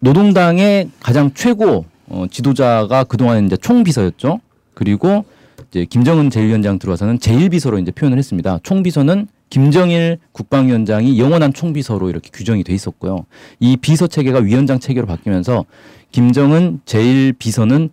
노동당의 0.00 0.90
가장 1.00 1.30
최고 1.34 1.84
어, 2.08 2.26
지도자가 2.30 3.04
그동안 3.04 3.46
이제 3.46 3.56
총비서였죠. 3.56 4.40
그리고 4.74 5.24
이제 5.70 5.84
김정은 5.84 6.30
제1위원장 6.30 6.80
들어와서는 6.80 7.18
제1비서로 7.18 7.80
이제 7.80 7.92
표현을 7.92 8.18
했습니다. 8.18 8.58
총비서는 8.62 9.28
김정일 9.50 10.18
국방위원장이 10.32 11.18
영원한 11.18 11.52
총비서로 11.52 12.08
이렇게 12.08 12.30
규정이 12.32 12.64
돼 12.64 12.72
있었고요. 12.72 13.26
이 13.58 13.76
비서 13.76 14.06
체계가 14.06 14.40
위원장 14.40 14.78
체계로 14.78 15.06
바뀌면서 15.06 15.64
김정은 16.12 16.80
제1비서는 16.86 17.90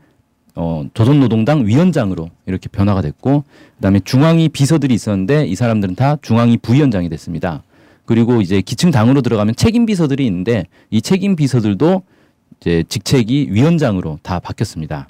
어, 0.56 0.86
조선노동당 0.94 1.68
위원장으로 1.68 2.30
이렇게 2.48 2.68
변화가 2.70 3.02
됐고 3.02 3.44
그다음에 3.76 4.00
중앙위 4.00 4.50
비서들이 4.50 4.94
있었는데 4.94 5.46
이 5.46 5.54
사람들은 5.54 5.96
다 5.96 6.18
중앙위 6.22 6.58
부위원장이 6.58 7.10
됐습니다. 7.10 7.64
그리고 8.08 8.42
이제 8.42 8.62
기층 8.62 8.90
당으로 8.90 9.22
들어가면 9.22 9.56
책임 9.56 9.86
비서들이 9.86 10.26
있는데 10.26 10.66
이 10.90 11.02
책임 11.02 11.36
비서들도 11.36 12.04
이제 12.60 12.84
직책이 12.88 13.50
위원장으로 13.52 14.18
다 14.24 14.40
바뀌었습니다. 14.40 15.08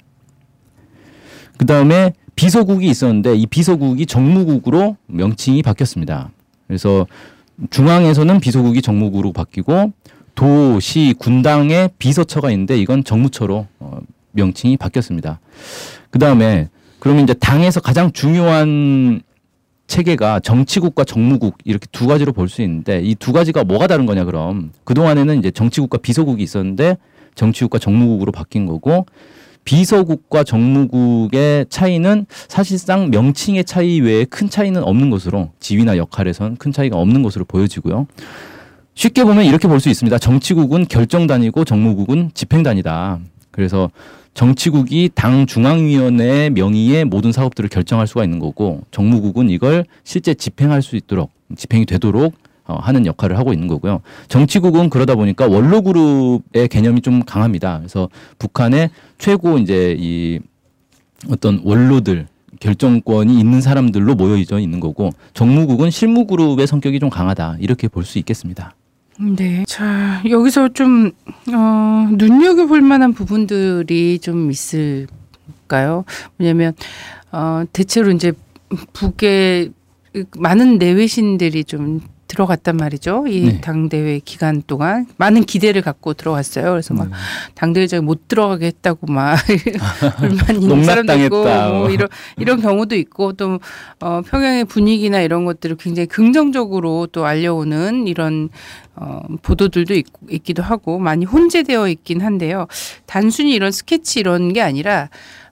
그 1.56 1.64
다음에 1.64 2.12
비서국이 2.34 2.88
있었는데 2.88 3.36
이 3.36 3.46
비서국이 3.46 4.04
정무국으로 4.04 4.96
명칭이 5.06 5.62
바뀌었습니다. 5.62 6.30
그래서 6.66 7.06
중앙에서는 7.70 8.40
비서국이 8.40 8.82
정무국으로 8.82 9.32
바뀌고 9.32 9.92
도, 10.34 10.80
시, 10.80 11.14
군당의 11.18 11.90
비서처가 11.98 12.50
있는데 12.50 12.78
이건 12.78 13.04
정무처로 13.04 13.66
어, 13.78 13.98
명칭이 14.32 14.76
바뀌었습니다. 14.76 15.38
그 16.10 16.18
다음에 16.18 16.68
그러면 16.98 17.24
이제 17.24 17.34
당에서 17.34 17.80
가장 17.80 18.12
중요한 18.12 19.22
체계가 19.88 20.40
정치국과 20.40 21.02
정무국 21.04 21.56
이렇게 21.64 21.86
두 21.90 22.06
가지로 22.06 22.32
볼 22.32 22.48
수 22.48 22.62
있는데 22.62 23.00
이 23.02 23.14
두 23.16 23.32
가지가 23.32 23.64
뭐가 23.64 23.86
다른 23.88 24.06
거냐 24.06 24.24
그럼 24.24 24.70
그동안에는 24.84 25.38
이제 25.40 25.50
정치국과 25.50 25.98
비서국이 25.98 26.42
있었는데 26.42 26.96
정치국과 27.34 27.78
정무국으로 27.78 28.30
바뀐 28.32 28.66
거고 28.66 29.06
비서국과 29.64 30.44
정무국의 30.44 31.66
차이는 31.68 32.26
사실상 32.48 33.10
명칭의 33.10 33.64
차이 33.64 34.00
외에 34.00 34.24
큰 34.24 34.48
차이는 34.48 34.82
없는 34.82 35.10
것으로 35.10 35.50
지위나 35.60 35.96
역할에선 35.98 36.56
큰 36.56 36.72
차이가 36.72 36.96
없는 36.96 37.22
것으로 37.22 37.44
보여지고요. 37.44 38.06
쉽게 38.94 39.24
보면 39.24 39.44
이렇게 39.44 39.68
볼 39.68 39.78
수 39.80 39.88
있습니다. 39.90 40.16
정치국은 40.18 40.86
결정단이고 40.88 41.64
정무국은 41.64 42.30
집행단이다. 42.34 43.18
그래서 43.50 43.90
정치국이 44.38 45.10
당 45.16 45.46
중앙위원회의 45.46 46.50
명의의 46.50 47.04
모든 47.04 47.32
사업들을 47.32 47.68
결정할 47.68 48.06
수가 48.06 48.22
있는 48.22 48.38
거고 48.38 48.82
정무국은 48.92 49.50
이걸 49.50 49.84
실제 50.04 50.32
집행할 50.32 50.80
수 50.80 50.94
있도록 50.94 51.32
집행이 51.56 51.86
되도록 51.86 52.34
어, 52.64 52.76
하는 52.80 53.04
역할을 53.04 53.36
하고 53.36 53.52
있는 53.52 53.66
거고요. 53.66 54.00
정치국은 54.28 54.90
그러다 54.90 55.16
보니까 55.16 55.48
원로 55.48 55.82
그룹의 55.82 56.68
개념이 56.68 57.00
좀 57.00 57.24
강합니다. 57.24 57.78
그래서 57.78 58.10
북한의 58.38 58.90
최고 59.18 59.58
이제 59.58 59.96
이 59.98 60.38
어떤 61.28 61.60
원로들 61.64 62.28
결정권이 62.60 63.40
있는 63.40 63.60
사람들로 63.60 64.14
모여져 64.14 64.60
있는 64.60 64.78
거고 64.78 65.10
정무국은 65.34 65.90
실무 65.90 66.26
그룹의 66.26 66.68
성격이 66.68 67.00
좀 67.00 67.10
강하다 67.10 67.56
이렇게 67.58 67.88
볼 67.88 68.04
수 68.04 68.20
있겠습니다. 68.20 68.76
네. 69.20 69.64
자, 69.66 70.22
여기서 70.28 70.68
좀, 70.68 71.10
어, 71.52 72.08
눈여겨볼 72.12 72.80
만한 72.82 73.12
부분들이 73.12 74.18
좀 74.20 74.50
있을까요? 74.50 76.04
왜냐면, 76.38 76.72
어, 77.32 77.64
대체로 77.72 78.12
이제 78.12 78.32
북의 78.92 79.72
많은 80.36 80.78
내외신들이 80.78 81.64
좀 81.64 82.00
들어갔단 82.28 82.76
말이죠. 82.76 83.26
이 83.26 83.40
네. 83.40 83.60
당대회 83.60 84.20
기간 84.24 84.62
동안 84.66 85.06
많은 85.16 85.44
기대를 85.44 85.82
갖고 85.82 86.14
들어갔어요. 86.14 86.70
그래서 86.70 86.94
막 86.94 87.08
네. 87.08 87.14
당대회장에 87.54 88.02
못 88.02 88.28
들어가게 88.28 88.66
했다고 88.66 89.06
막 89.06 89.36
불만 90.18 90.62
있는 90.62 90.84
사람도 90.84 91.14
있고 91.24 91.42
뭐 91.42 91.90
이런 91.90 92.08
이런 92.36 92.60
경우도 92.60 92.94
있고 92.96 93.32
또 93.32 93.58
어, 94.00 94.20
평양의 94.20 94.66
분위기나 94.66 95.20
이런 95.20 95.44
것들을 95.46 95.76
굉장히 95.76 96.06
긍정적으로 96.06 97.08
또 97.10 97.24
알려오는 97.24 98.06
이런 98.06 98.50
어, 98.94 99.20
보도들도 99.42 99.94
있, 99.94 100.06
있기도 100.30 100.62
하고 100.62 100.98
많이 100.98 101.24
혼재되어 101.24 101.88
있긴 101.88 102.20
한데요. 102.20 102.66
단순히 103.06 103.54
이런 103.54 103.72
스케치 103.72 104.20
이런 104.20 104.52
게 104.52 104.60
아니라 104.60 105.08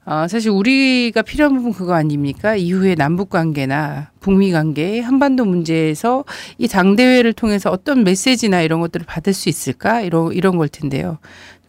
어, 0.09 0.29
사실 0.29 0.53
우리가 0.53 1.23
필요한 1.23 1.57
부분 1.57 1.73
그거 1.73 1.95
아닙니까? 1.95 2.55
이후에 2.55 2.95
남북 2.95 3.29
관계나 3.29 4.13
북미 4.21 4.53
관계, 4.53 5.01
한반도 5.01 5.45
문제에서 5.45 6.25
이 6.59 6.69
당대회를 6.69 7.33
통해서 7.33 7.71
어떤 7.71 8.05
메시지나 8.05 8.63
이런 8.63 8.81
것들을 8.81 9.05
받을 9.05 9.33
수 9.33 9.49
있을까? 9.49 10.03
이런, 10.03 10.33
이런 10.33 10.57
걸 10.57 10.69
텐데요. 10.69 11.19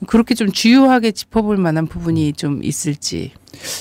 그렇게 0.05 0.35
좀 0.35 0.51
주요하게 0.51 1.13
짚어볼 1.13 1.57
만한 1.57 1.87
부분이 1.87 2.33
좀 2.33 2.63
있을지. 2.63 3.31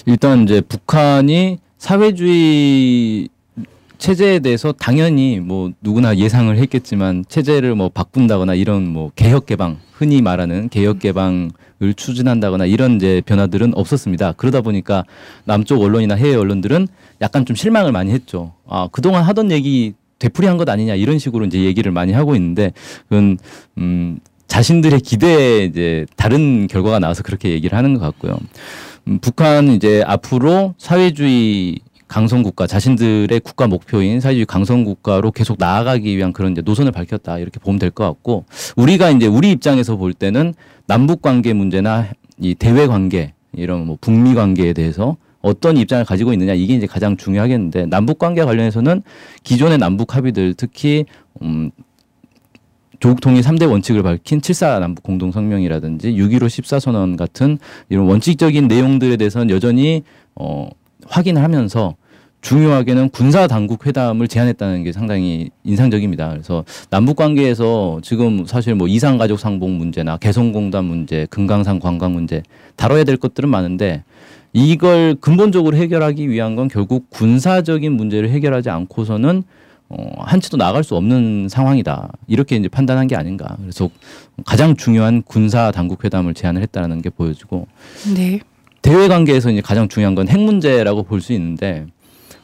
일단 0.06 0.44
이제 0.44 0.62
북한이 0.62 1.58
사회주의 1.76 3.28
체제에 3.98 4.40
대해서 4.40 4.72
당연히 4.72 5.40
뭐 5.40 5.70
누구나 5.80 6.16
예상을 6.16 6.56
했겠지만 6.56 7.24
체제를 7.28 7.74
뭐 7.74 7.88
바꾼다거나 7.88 8.54
이런 8.54 8.86
뭐 8.88 9.10
개혁 9.16 9.46
개방 9.46 9.78
흔히 9.92 10.20
말하는 10.22 10.68
개혁 10.68 10.98
개방을 10.98 11.50
추진한다거나 11.96 12.66
이런 12.66 12.96
이제 12.96 13.22
변화들은 13.24 13.72
없었습니다. 13.74 14.32
그러다 14.32 14.60
보니까 14.60 15.04
남쪽 15.44 15.82
언론이나 15.82 16.14
해외 16.14 16.34
언론들은 16.34 16.88
약간 17.22 17.46
좀 17.46 17.56
실망을 17.56 17.92
많이 17.92 18.12
했죠. 18.12 18.52
아 18.68 18.88
그동안 18.92 19.24
하던 19.24 19.50
얘기 19.50 19.94
되풀이한 20.18 20.56
것 20.56 20.68
아니냐 20.68 20.94
이런 20.94 21.18
식으로 21.18 21.44
이제 21.46 21.62
얘기를 21.64 21.92
많이 21.92 22.12
하고 22.12 22.34
있는데 22.36 22.72
그건 23.08 23.38
음 23.78 24.18
자신들의 24.46 25.00
기대에 25.00 25.64
이제 25.64 26.06
다른 26.16 26.66
결과가 26.66 26.98
나와서 26.98 27.22
그렇게 27.22 27.50
얘기를 27.50 27.76
하는 27.76 27.94
것 27.94 28.00
같고요. 28.00 28.38
음, 29.08 29.18
북한 29.20 29.68
이제 29.68 30.02
앞으로 30.06 30.74
사회주의 30.78 31.78
강성 32.08 32.42
국가 32.42 32.66
자신들의 32.66 33.40
국가 33.40 33.66
목표인 33.66 34.20
사회주의 34.20 34.46
강성 34.46 34.84
국가로 34.84 35.32
계속 35.32 35.56
나아가기 35.58 36.16
위한 36.16 36.32
그런 36.32 36.52
이제 36.52 36.62
노선을 36.62 36.92
밝혔다. 36.92 37.38
이렇게 37.38 37.58
보면 37.60 37.78
될 37.78 37.90
것 37.90 38.04
같고 38.04 38.44
우리가 38.76 39.10
이제 39.10 39.26
우리 39.26 39.50
입장에서 39.50 39.96
볼 39.96 40.12
때는 40.14 40.54
남북 40.86 41.22
관계 41.22 41.52
문제나 41.52 42.08
이 42.38 42.54
대외 42.54 42.86
관계 42.86 43.32
이런 43.52 43.86
뭐 43.86 43.96
북미 44.00 44.34
관계에 44.34 44.72
대해서 44.72 45.16
어떤 45.40 45.76
입장을 45.76 46.04
가지고 46.04 46.32
있느냐 46.32 46.54
이게 46.54 46.74
이제 46.74 46.86
가장 46.86 47.16
중요하겠는데 47.16 47.86
남북 47.86 48.18
관계 48.18 48.44
관련해서는 48.44 49.02
기존의 49.44 49.78
남북 49.78 50.14
합의들 50.16 50.54
특히 50.56 51.04
음 51.42 51.70
조국 52.98 53.20
통일 53.20 53.42
3대 53.42 53.70
원칙을 53.70 54.02
밝힌 54.02 54.40
7사 54.40 54.80
남북 54.80 55.02
공동 55.02 55.30
성명이라든지 55.32 56.12
6.15 56.14 56.48
14 56.48 56.80
선언 56.80 57.16
같은 57.16 57.58
이런 57.88 58.06
원칙적인 58.06 58.68
내용들에 58.68 59.16
대해서는 59.16 59.50
여전히 59.50 60.02
어 60.34 60.68
확인을 61.08 61.42
하면서 61.42 61.94
중요하게는 62.42 63.08
군사 63.08 63.48
당국 63.48 63.86
회담을 63.86 64.28
제안했다는 64.28 64.84
게 64.84 64.92
상당히 64.92 65.50
인상적입니다. 65.64 66.30
그래서 66.30 66.64
남북 66.90 67.16
관계에서 67.16 67.98
지금 68.02 68.46
사실 68.46 68.74
뭐 68.76 68.86
이상 68.86 69.18
가족 69.18 69.40
상봉 69.40 69.78
문제나 69.78 70.16
개성공단 70.18 70.84
문제, 70.84 71.26
금강산 71.30 71.80
관광 71.80 72.12
문제 72.12 72.42
다뤄야 72.76 73.02
될 73.04 73.16
것들은 73.16 73.48
많은데 73.48 74.04
이걸 74.52 75.16
근본적으로 75.20 75.76
해결하기 75.76 76.30
위한 76.30 76.54
건 76.54 76.68
결국 76.68 77.10
군사적인 77.10 77.92
문제를 77.92 78.30
해결하지 78.30 78.70
않고서는 78.70 79.42
어, 79.88 80.12
한치도 80.18 80.56
나갈 80.56 80.82
수 80.84 80.96
없는 80.96 81.48
상황이다. 81.48 82.10
이렇게 82.26 82.56
이제 82.56 82.68
판단한 82.68 83.06
게 83.06 83.16
아닌가. 83.16 83.56
그래서 83.60 83.88
가장 84.44 84.76
중요한 84.76 85.22
군사 85.22 85.70
당국 85.70 86.04
회담을 86.04 86.34
제안을 86.34 86.62
했다는 86.62 87.02
게 87.02 87.10
보여지고. 87.10 87.66
네. 88.14 88.40
대외 88.86 89.08
관계에서 89.08 89.50
이제 89.50 89.60
가장 89.60 89.88
중요한 89.88 90.14
건 90.14 90.28
핵 90.28 90.40
문제라고 90.40 91.02
볼 91.02 91.20
수 91.20 91.32
있는데 91.32 91.86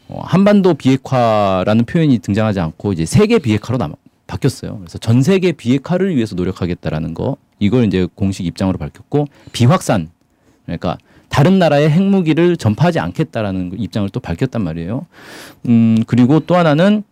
어, 0.09 0.21
한반도 0.25 0.75
비핵화라는 0.75 1.85
표현이 1.85 2.19
등장하지 2.19 2.59
않고 2.61 2.93
이제 2.93 3.05
세계 3.07 3.39
비핵화로 3.39 3.79
남, 3.79 3.95
바뀌었어요. 4.27 4.79
그래서 4.79 4.99
전 4.99 5.23
세계 5.23 5.53
비핵화를 5.53 6.17
위해서 6.17 6.35
노력하겠다라는 6.35 7.15
거 7.15 7.37
이걸 7.59 7.85
이제 7.85 8.09
공식 8.15 8.45
입장으로 8.47 8.77
밝혔고 8.79 9.27
비확산 9.53 10.11
그러니까 10.67 10.99
다른 11.29 11.59
나라의 11.59 11.91
핵무기를 11.91 12.57
전파하지 12.57 12.99
않겠다라는 12.99 13.73
입장을 13.79 14.09
또 14.11 14.21
밝혔단 14.21 14.63
말이에요. 14.63 15.07
음 15.69 15.97
그리고 16.07 16.41
또 16.41 16.57
하나는 16.57 17.05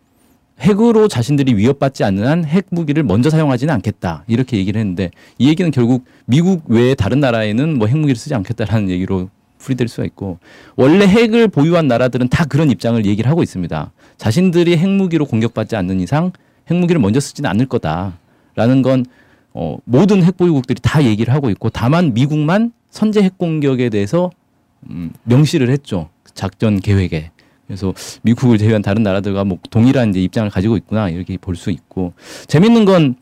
핵으로 0.61 1.09
자신들이 1.09 1.55
위협받지 1.57 2.05
않는 2.05 2.27
한 2.27 2.44
핵무기를 2.44 3.03
먼저 3.03 3.31
사용하지는 3.31 3.73
않겠다. 3.75 4.25
이렇게 4.27 4.59
얘기를 4.59 4.79
했는데 4.79 5.11
이 5.38 5.49
얘기는 5.49 5.70
결국 5.70 6.05
미국 6.27 6.64
외에 6.68 6.94
다른 6.94 7.20
나라에는 7.20 7.79
뭐 7.79 7.87
핵무기를 7.88 8.16
쓰지 8.16 8.35
않겠다라는 8.35 8.90
얘기로 8.90 9.31
풀이될 9.59 9.88
수가 9.88 10.05
있고 10.07 10.38
원래 10.77 11.07
핵을 11.07 11.49
보유한 11.49 11.87
나라들은 11.87 12.29
다 12.29 12.44
그런 12.44 12.70
입장을 12.70 13.05
얘기를 13.07 13.31
하고 13.31 13.42
있습니다. 13.42 13.92
자신들이 14.16 14.77
핵무기로 14.77 15.27
공격받지 15.27 15.77
않는 15.77 16.01
이상 16.01 16.33
핵무기를 16.70 17.01
먼저 17.01 17.20
쓰지는 17.20 17.49
않을 17.51 17.66
거다라는 17.66 18.83
건 18.83 19.07
어, 19.53 19.79
모든 19.85 20.23
핵 20.23 20.37
보유국들이 20.37 20.81
다 20.83 21.05
얘기를 21.05 21.35
하고 21.35 21.51
있고 21.51 21.70
다만 21.70 22.14
미국만 22.14 22.73
선제 22.90 23.23
핵 23.23 23.38
공격에 23.38 23.88
대해서 23.88 24.31
음, 24.88 25.12
명시를 25.25 25.70
했죠. 25.70 26.09
작전 26.35 26.81
계획에. 26.81 27.31
그래서 27.70 27.94
미국을 28.22 28.59
제외한 28.59 28.83
다른 28.83 29.04
나라들과 29.04 29.44
뭐 29.44 29.59
동일한 29.70 30.11
이제 30.11 30.20
입장을 30.20 30.50
가지고 30.50 30.76
있구나 30.76 31.09
이렇게 31.09 31.37
볼 31.38 31.54
수 31.54 31.70
있고 31.70 32.12
재밌는 32.48 32.85
건 32.85 33.14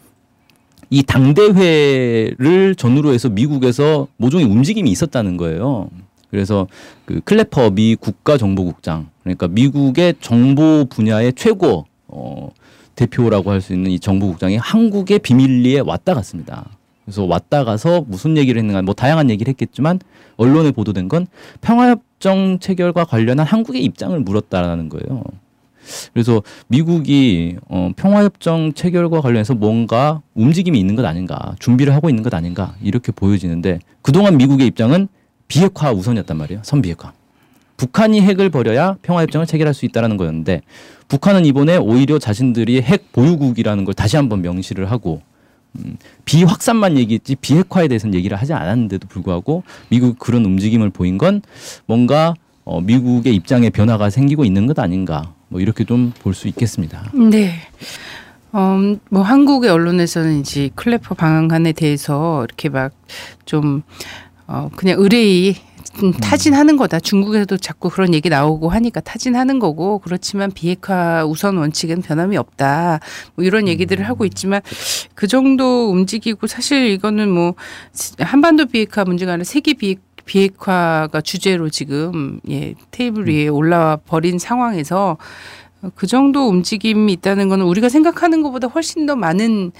이 0.90 1.02
당대회를 1.02 2.74
전후로 2.74 3.12
해서 3.12 3.28
미국에서 3.28 4.08
모종의 4.16 4.46
움직임이 4.46 4.90
있었다는 4.90 5.36
거예요. 5.36 5.90
그래서 6.30 6.66
그 7.04 7.20
클래퍼 7.20 7.70
미 7.70 7.94
국가정보국장 7.94 9.08
그러니까 9.22 9.48
미국의 9.48 10.14
정보 10.20 10.86
분야의 10.88 11.34
최고 11.34 11.86
어 12.06 12.50
대표라고 12.96 13.50
할 13.50 13.60
수 13.60 13.74
있는 13.74 13.90
이 13.90 14.00
정보국장이 14.00 14.56
한국의 14.56 15.18
비밀리에 15.18 15.80
왔다 15.80 16.14
갔습니다. 16.14 16.64
그래서 17.08 17.24
왔다 17.24 17.64
가서 17.64 18.04
무슨 18.06 18.36
얘기를 18.36 18.58
했는가 18.60 18.82
뭐 18.82 18.92
다양한 18.92 19.30
얘기를 19.30 19.50
했겠지만 19.50 19.98
언론에 20.36 20.72
보도된 20.72 21.08
건 21.08 21.26
평화협정 21.62 22.58
체결과 22.60 23.06
관련한 23.06 23.46
한국의 23.46 23.82
입장을 23.82 24.20
물었다라는 24.20 24.90
거예요. 24.90 25.24
그래서 26.12 26.42
미국이 26.66 27.56
어, 27.70 27.92
평화협정 27.96 28.74
체결과 28.74 29.22
관련해서 29.22 29.54
뭔가 29.54 30.20
움직임이 30.34 30.78
있는 30.78 30.96
것 30.96 31.06
아닌가, 31.06 31.56
준비를 31.60 31.94
하고 31.94 32.10
있는 32.10 32.22
것 32.22 32.34
아닌가 32.34 32.74
이렇게 32.82 33.10
보여지는데 33.10 33.78
그동안 34.02 34.36
미국의 34.36 34.66
입장은 34.66 35.08
비핵화 35.48 35.92
우선이었단 35.92 36.36
말이에요. 36.36 36.60
선비핵화. 36.62 37.14
북한이 37.78 38.20
핵을 38.20 38.50
버려야 38.50 38.96
평화협정을 39.00 39.46
체결할 39.46 39.72
수 39.72 39.86
있다라는 39.86 40.18
거였는데 40.18 40.60
북한은 41.06 41.46
이번에 41.46 41.78
오히려 41.78 42.18
자신들이 42.18 42.82
핵 42.82 43.12
보유국이라는 43.12 43.84
걸 43.86 43.94
다시 43.94 44.16
한번 44.16 44.42
명시를 44.42 44.90
하고 44.90 45.22
음, 45.22 45.27
비확산만 46.24 46.98
얘기했지 46.98 47.34
비핵화에 47.36 47.88
대해서는 47.88 48.14
얘기를 48.14 48.36
하지 48.36 48.52
않았는데도 48.52 49.08
불구하고 49.08 49.62
미국 49.88 50.18
그런 50.18 50.44
움직임을 50.44 50.90
보인 50.90 51.18
건 51.18 51.42
뭔가 51.86 52.34
어, 52.64 52.80
미국의 52.80 53.34
입장에 53.34 53.70
변화가 53.70 54.10
생기고 54.10 54.44
있는 54.44 54.66
것 54.66 54.78
아닌가 54.78 55.32
뭐 55.48 55.60
이렇게 55.60 55.84
좀 55.84 56.12
볼 56.22 56.34
수 56.34 56.48
있겠습니다. 56.48 57.10
네. 57.14 57.54
음, 58.54 58.98
뭐 59.10 59.22
한국의 59.22 59.70
언론에서는 59.70 60.40
이제 60.40 60.70
클래퍼 60.74 61.14
방한에 61.14 61.72
대해서 61.72 62.44
이렇게 62.44 62.68
막 62.68 62.92
좀 63.44 63.82
어, 64.46 64.70
그냥 64.76 64.98
의뢰이 65.00 65.50
음, 65.50 65.67
타진하는 66.20 66.76
거다. 66.76 67.00
중국에서도 67.00 67.56
자꾸 67.56 67.90
그런 67.90 68.14
얘기 68.14 68.28
나오고 68.28 68.68
하니까 68.68 69.00
타진하는 69.00 69.58
거고 69.58 69.98
그렇지만 69.98 70.50
비핵화 70.50 71.24
우선 71.24 71.56
원칙은 71.56 72.02
변함이 72.02 72.36
없다. 72.36 73.00
뭐 73.34 73.44
이런 73.44 73.68
얘기들을 73.68 74.06
하고 74.06 74.24
있지만 74.24 74.60
그 75.14 75.26
정도 75.26 75.90
움직이고 75.90 76.46
사실 76.46 76.90
이거는 76.90 77.30
뭐 77.30 77.54
한반도 78.18 78.66
비핵화 78.66 79.04
문제가 79.04 79.32
아니라 79.32 79.44
세계 79.44 79.74
비핵 79.74 80.00
비핵화가 80.24 81.22
주제로 81.22 81.70
지금 81.70 82.38
예 82.50 82.74
테이블 82.90 83.28
위에 83.28 83.48
올라와 83.48 83.96
버린 83.96 84.38
상황에서 84.38 85.16
그 85.94 86.06
정도 86.06 86.48
움직임이 86.48 87.12
있다는 87.14 87.48
거는 87.48 87.64
우리가 87.64 87.88
생각하는 87.88 88.42
것보다 88.42 88.66
훨씬 88.68 89.06
더 89.06 89.16
많은 89.16 89.72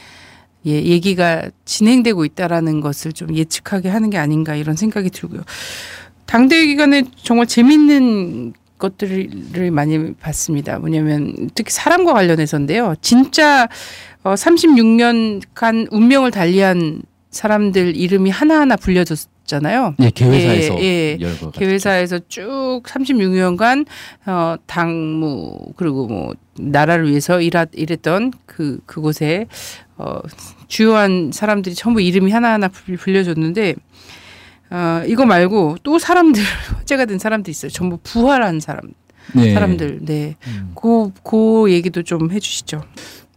예, 0.69 0.83
얘기가 0.83 1.51
진행되고 1.65 2.25
있다라는 2.25 2.81
것을 2.81 3.13
좀 3.13 3.35
예측하게 3.35 3.89
하는 3.89 4.11
게 4.11 4.19
아닌가 4.19 4.55
이런 4.55 4.77
생각이 4.77 5.11
들고요. 5.11 5.43
당대회 6.27 6.67
기간에 6.67 7.05
정말 7.23 7.47
재밌는 7.47 8.53
것들을 8.79 9.71
많이 9.73 10.15
봤습니다. 10.15 10.79
뭐냐면 10.79 11.51
특히 11.55 11.73
사람과 11.73 12.13
관련해서인데요. 12.13 12.95
진짜 13.01 13.69
어 14.23 14.35
36년간 14.35 15.89
운명을 15.91 16.31
달리한 16.31 17.03
사람들 17.31 17.97
이름이 17.97 18.31
하나하나 18.31 18.77
불려졌 18.77 19.19
잖아요. 19.49 19.95
예, 20.01 20.11
개회사에서 20.11 20.81
예, 20.81 21.19
예. 21.19 21.37
개회사에서 21.53 22.21
쭉 22.29 22.83
36년간 22.85 23.87
어 24.27 24.55
당무 24.67 25.73
그리고 25.77 26.07
뭐 26.07 26.35
나라를 26.57 27.09
위해서 27.09 27.41
일하, 27.41 27.67
일했던 27.73 28.33
그 28.47 28.79
그곳에 28.87 29.47
어 29.97 30.21
주요한 30.69 31.33
사람들이 31.33 31.75
전부 31.75 32.01
이름이 32.01 32.31
하나하나 32.31 32.69
불려졌는데 32.69 33.75
어 34.71 35.03
이거 35.07 35.27
말고 35.27 35.79
또 35.83 35.99
사람들 35.99 36.43
화제가 36.79 37.07
된 37.07 37.19
사람도 37.19 37.51
있어요. 37.51 37.71
전부 37.73 37.99
부활한 38.03 38.61
사람. 38.61 38.93
네. 39.35 39.55
사람들, 39.55 40.01
네. 40.03 40.37
음. 40.47 40.73
그, 40.75 41.11
그 41.23 41.71
얘기도 41.73 42.03
좀 42.03 42.31
해주시죠. 42.31 42.83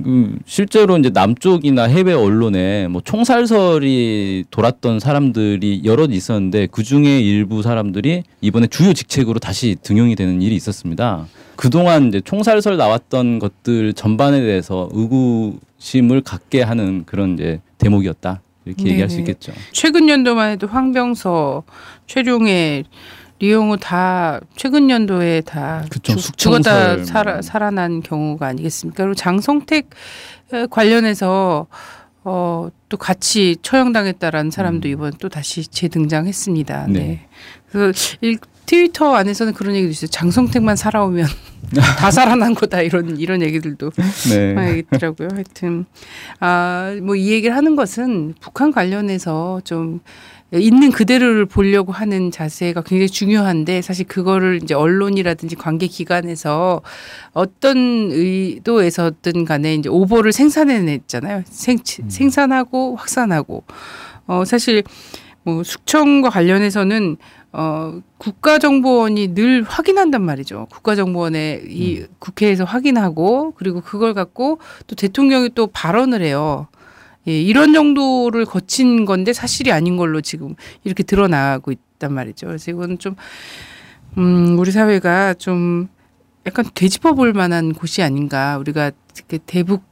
그 0.04 0.38
실제로 0.46 0.98
이제 0.98 1.10
남쪽이나 1.10 1.84
해외 1.84 2.14
언론에 2.14 2.88
뭐 2.88 3.02
총살설이 3.04 4.46
돌았던 4.50 5.00
사람들이 5.00 5.82
여럿 5.86 6.12
있었는데 6.12 6.68
그 6.72 6.84
중에 6.84 7.20
일부 7.20 7.62
사람들이 7.62 8.24
이번에 8.42 8.68
주요 8.68 8.94
직책으로 8.94 9.40
다시 9.40 9.76
등용이 9.82 10.16
되는 10.16 10.42
일이 10.42 10.56
있었습니다. 10.56 11.28
그동안 11.56 12.08
이제 12.08 12.22
총살설 12.22 12.78
나왔던 12.78 13.40
것들 13.40 13.94
전반에 13.94 14.42
대해서 14.42 14.90
의구심을 14.92 16.22
갖게 16.22 16.64
하는 16.64 17.04
그런 17.06 17.36
이제 17.36 17.62
대목이었다. 17.78 18.42
이렇게 18.66 18.84
네네. 18.84 18.92
얘기할 18.92 19.10
수 19.10 19.20
있겠죠. 19.20 19.54
최근 19.72 20.08
연도만 20.08 20.52
해도 20.52 20.68
황병서, 20.68 21.64
최종의 22.08 22.86
리용우 23.42 23.78
다 23.78 24.40
최근 24.56 24.90
연도에 24.92 25.42
다 25.42 25.84
그쵸, 25.90 26.16
죽, 26.16 26.38
죽었다 26.38 27.04
살아, 27.04 27.42
살아난 27.42 28.02
경우가 28.02 28.46
아니겠습니까? 28.46 29.04
그리고 29.04 29.16
장성택 29.16 29.90
관련해서 30.70 31.66
어, 32.24 32.70
또 32.88 32.98
같이 32.98 33.56
처형당했다라는 33.64 34.52
사람도 34.52 34.88
음. 34.88 34.92
이번 34.92 35.14
또 35.20 35.28
다시 35.28 35.66
재등장했습니다. 35.66 36.86
네. 36.90 37.00
네. 37.00 37.28
그래서 37.72 38.16
일, 38.22 38.38
트위터 38.65 39.15
안에서는 39.15 39.54
그런 39.54 39.76
얘기도 39.76 39.91
있어요. 39.91 40.10
장성택만 40.10 40.76
살아오면 40.76 41.28
다 41.97 42.12
살아난 42.12 42.54
거다 42.56 42.82
이런 42.82 43.17
이런 43.17 43.41
얘기들도 43.41 43.91
네. 44.30 44.54
많이 44.54 44.80
있더라고요. 44.80 45.30
하여튼 45.32 45.86
아뭐 46.39 47.15
이 47.15 47.32
얘기를 47.32 47.56
하는 47.56 47.76
것은 47.76 48.36
북한 48.39 48.71
관련해서 48.71 49.62
좀 49.63 50.00
있는 50.54 50.91
그대로를 50.91 51.45
보려고 51.45 51.93
하는 51.93 52.30
자세가 52.30 52.82
굉장히 52.82 53.08
중요한데 53.08 53.82
사실 53.82 54.06
그거를 54.06 54.60
이제 54.62 54.74
언론이라든지 54.74 55.56
관계 55.56 55.88
기관에서 55.88 56.82
어떤 57.32 57.78
의도에서든 58.12 59.45
간에 59.45 59.76
이제 59.76 59.88
오보를 59.88 60.34
생산해냈잖아요. 60.34 61.43
생, 61.45 61.78
음. 62.02 62.10
생산하고 62.10 62.97
확산하고 62.97 63.63
어 64.28 64.43
사실 64.43 64.84
뭐 65.43 65.63
숙청과 65.63 66.30
관련해서는 66.30 67.17
어 67.54 68.02
국가정보원이 68.18 69.34
늘 69.34 69.64
확인한단 69.64 70.22
말이죠. 70.22 70.68
국가정보원에 70.72 71.64
이 71.68 72.00
음. 72.00 72.08
국회에서 72.20 72.64
확인하고 72.64 73.52
그리고 73.56 73.82
그걸 73.82 74.14
갖고 74.14 74.60
또 74.88 74.96
대통령이 74.96 75.50
또 75.54 75.68
발언을 75.68 76.22
해요. 76.22 76.68
예, 77.28 77.40
이런 77.40 77.74
정도를 77.74 78.46
거친 78.46 79.06
건데 79.06 79.34
사실이 79.34 79.72
아닌 79.72 79.98
걸로 79.98 80.22
지금 80.22 80.56
이렇게 80.84 81.04
드러나고 81.04 81.72
있단 81.72 82.14
말이죠. 82.14 82.48
그래서 82.48 82.72
이거는 82.72 82.98
좀, 82.98 83.16
음, 84.18 84.58
우리 84.58 84.72
사회가 84.72 85.36
좀 85.36 85.88
약간 86.48 86.66
되짚어 86.74 87.14
볼 87.14 87.34
만한 87.34 87.74
곳이 87.74 88.02
아닌가. 88.02 88.58
우리가 88.58 88.92
그 89.28 89.38
대북, 89.40 89.84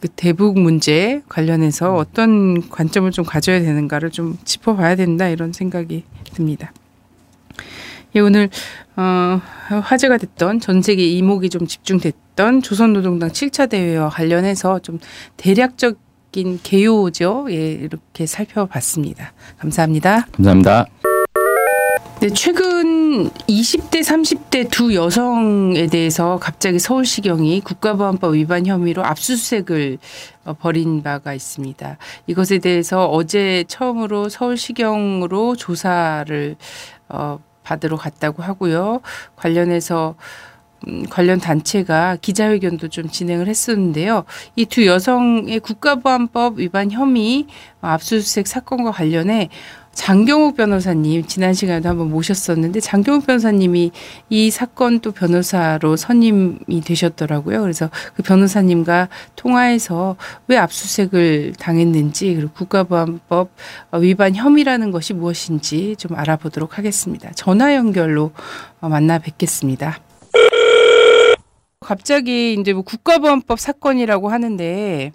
그 0.00 0.08
대북 0.08 0.58
문제 0.60 1.22
관련해서 1.28 1.94
어떤 1.94 2.68
관점을 2.68 3.10
좀 3.10 3.24
가져야 3.24 3.60
되는가를 3.60 4.10
좀 4.10 4.36
짚어봐야 4.44 4.96
된다. 4.96 5.28
이런 5.28 5.52
생각이 5.52 6.04
듭니다. 6.34 6.72
예, 8.14 8.20
오늘 8.20 8.50
어, 8.96 9.40
화제가 9.82 10.18
됐던 10.18 10.60
전 10.60 10.82
세계 10.82 11.04
이목이 11.06 11.48
좀 11.48 11.66
집중됐던 11.66 12.62
조선노동당 12.62 13.30
7차 13.30 13.68
대회와 13.68 14.08
관련해서 14.08 14.80
좀 14.80 14.98
대략적 15.36 15.96
바뀐 16.30 16.60
개요죠. 16.62 17.46
예, 17.50 17.72
이렇게 17.72 18.24
살펴봤습니다. 18.26 19.32
감사합니다. 19.58 20.26
감사합니다. 20.32 20.86
네, 22.20 22.28
최근 22.30 23.30
20대, 23.30 24.00
30대 24.00 24.70
두 24.70 24.94
여성에 24.94 25.86
대해서 25.86 26.38
갑자기 26.38 26.78
서울시경이 26.78 27.62
국가보안법 27.62 28.34
위반 28.34 28.66
혐의로 28.66 29.04
압수수색을 29.04 29.98
어, 30.44 30.52
벌인 30.54 31.02
바가 31.02 31.34
있습니다. 31.34 31.96
이것에 32.26 32.58
대해서 32.58 33.06
어제 33.06 33.64
처음으로 33.68 34.28
서울시경으로 34.28 35.56
조사를 35.56 36.56
어, 37.08 37.38
받으러 37.62 37.96
갔다고 37.96 38.42
하고요. 38.42 39.00
관련해서 39.36 40.14
음, 40.88 41.04
관련 41.10 41.38
단체가 41.38 42.16
기자회견도 42.22 42.88
좀 42.88 43.08
진행을 43.08 43.48
했었는데요. 43.48 44.24
이 44.56 44.64
두 44.64 44.86
여성의 44.86 45.60
국가보안법 45.60 46.58
위반 46.58 46.90
혐의 46.90 47.46
압수수색 47.82 48.46
사건과 48.46 48.90
관련해 48.92 49.50
장경욱 50.00 50.56
변호사님 50.56 51.26
지난 51.26 51.52
시간에도 51.52 51.90
한번 51.90 52.08
모셨었는데 52.08 52.80
장경욱 52.80 53.26
변호사님이 53.26 53.90
이 54.30 54.50
사건 54.50 55.00
또 55.00 55.12
변호사로 55.12 55.96
선임이 55.96 56.80
되셨더라고요. 56.82 57.60
그래서 57.60 57.90
그 58.16 58.22
변호사님과 58.22 59.10
통화해서 59.36 60.16
왜 60.48 60.56
압수수색을 60.56 61.52
당했는지 61.58 62.34
그리고 62.34 62.50
국가보안법 62.52 63.50
위반 64.00 64.34
혐의라는 64.34 64.90
것이 64.90 65.12
무엇인지 65.12 65.96
좀 65.98 66.16
알아보도록 66.16 66.78
하겠습니다. 66.78 67.30
전화 67.34 67.74
연결로 67.74 68.30
만나 68.80 69.18
뵙겠습니다. 69.18 69.98
갑자기 71.80 72.54
이제 72.54 72.72
뭐 72.72 72.82
국가보안법 72.82 73.60
사건이라고 73.60 74.30
하는데 74.30 75.12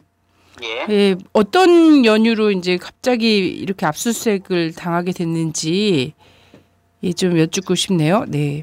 예. 0.64 0.86
예. 0.90 1.16
어떤 1.34 2.06
연유로 2.06 2.52
이제 2.52 2.78
갑자기 2.78 3.48
이렇게 3.48 3.86
압수수색을 3.86 4.74
당하게 4.74 5.12
됐는지 5.12 6.14
예, 7.04 7.14
좀 7.14 7.38
여쭙고 7.38 7.76
싶네요. 7.76 8.26
네. 8.28 8.62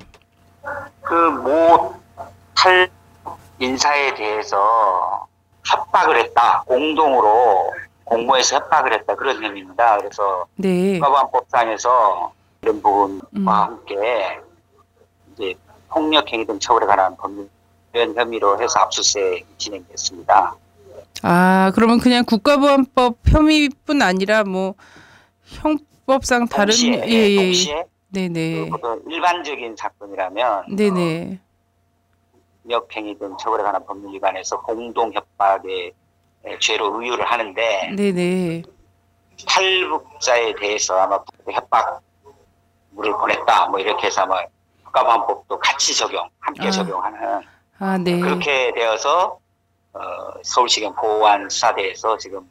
그모탈 1.02 2.90
인사에 3.58 4.14
대해서 4.14 5.26
협박을 5.66 6.18
했다. 6.18 6.64
공동으로 6.66 7.72
공모해서 8.04 8.56
협박을 8.56 8.92
했다. 8.94 9.14
그런 9.14 9.42
혐의입니다. 9.42 9.98
그래서 9.98 10.46
네. 10.56 10.98
국가보안법상에서 10.98 12.32
이런 12.62 12.82
부분과 12.82 13.26
음. 13.36 13.48
함께 13.48 14.40
이제 15.32 15.54
폭력행위 15.88 16.46
등 16.46 16.58
처벌에 16.58 16.86
관한 16.86 17.16
법률 17.16 17.48
혐의로 17.94 18.60
해서 18.60 18.80
압수수색 18.80 19.46
진행됐습니다. 19.58 20.56
아 21.22 21.72
그러면 21.74 21.98
그냥 21.98 22.24
국가보안법 22.24 23.18
혐의뿐 23.26 24.02
아니라 24.02 24.44
뭐 24.44 24.74
형법상 25.44 26.48
다른 26.48 26.66
동시에, 26.66 27.04
예, 27.06 27.30
예. 27.30 27.36
동시에 27.36 27.84
네네 28.08 28.70
일반적인 29.08 29.76
사건이라면 29.76 30.76
네네 30.76 31.40
폭력행위 32.62 33.18
등 33.18 33.36
처벌에 33.38 33.62
관한 33.62 33.84
법률 33.86 34.14
위반에서 34.14 34.60
공동 34.60 35.12
협박의 35.12 35.92
죄로 36.58 37.00
의유를 37.00 37.24
하는데 37.24 37.90
네네 37.96 38.62
탈북자에 39.46 40.54
대해서 40.56 40.98
아마 40.98 41.18
협박물을 41.50 43.12
보냈다 43.18 43.66
뭐 43.68 43.80
이렇게 43.80 44.06
해서 44.06 44.22
아마 44.22 44.40
국가보안법도 44.84 45.58
같이 45.58 45.96
적용 45.96 46.28
함께 46.40 46.68
아. 46.68 46.70
적용하는 46.70 47.42
아, 47.78 47.98
네. 47.98 48.20
그렇게 48.20 48.72
되어서 48.74 49.38
어, 49.94 50.00
서울시경 50.42 50.94
보안 50.94 51.48
수사대에서 51.48 52.16
지금 52.18 52.48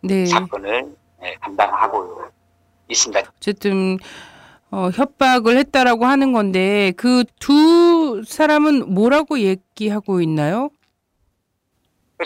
네. 0.00 0.26
사건을 0.26 0.94
네, 1.20 1.36
담당하고 1.40 2.24
있습니다. 2.88 3.32
어쨌든 3.36 3.98
어, 4.70 4.88
협박을 4.92 5.56
했다라고 5.58 6.06
하는 6.06 6.32
건데 6.32 6.92
그 6.96 7.24
두 7.38 8.22
사람은 8.26 8.92
뭐라고 8.94 9.38
얘기하고 9.38 10.20
있나요? 10.20 10.70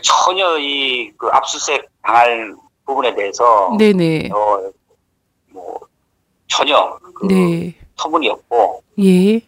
전혀 0.02 0.58
이 0.58 1.12
그 1.16 1.28
압수수색 1.28 1.88
당할 2.02 2.54
부분에 2.84 3.14
대해서 3.14 3.74
네네. 3.78 4.30
어, 4.32 4.70
뭐 5.50 5.80
전혀 6.48 6.98
그 7.14 7.26
네. 7.26 7.74
터무니없고 7.96 8.82
예. 9.00 9.40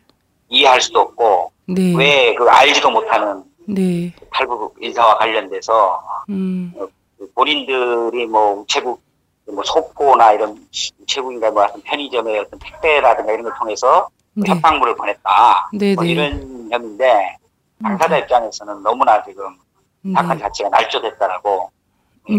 이해할 0.49 0.81
수도 0.81 1.01
없고 1.01 1.53
네. 1.67 1.95
왜그 1.97 2.49
알지도 2.49 2.91
못하는 2.91 3.45
네. 3.69 4.13
탈북 4.33 4.75
인사와 4.81 5.19
관련돼서 5.19 6.03
음. 6.31 6.73
어, 6.77 6.87
그 7.19 7.31
본인들이 7.35 8.27
뭐 8.27 8.61
우체국 8.61 9.01
뭐 9.47 9.63
소포나 9.63 10.33
이런 10.33 10.67
우체국인가 11.01 11.51
뭐 11.51 11.63
같은 11.63 11.81
편의점의 11.83 12.39
어떤 12.39 12.59
택배라든가 12.59 13.33
이런 13.33 13.45
걸 13.45 13.53
통해서 13.59 14.09
네. 14.33 14.51
협박물을 14.51 14.97
보냈다. 14.97 15.71
네, 15.75 15.95
뭐 15.95 16.05
네. 16.05 16.11
이런 16.11 16.69
혐의인데 16.71 17.37
당사자 17.83 18.17
음. 18.17 18.23
입장에서는 18.23 18.83
너무나 18.83 19.23
지금 19.23 19.57
네. 20.01 20.13
사건 20.15 20.39
자체가 20.39 20.71
날조됐다라고 20.71 21.71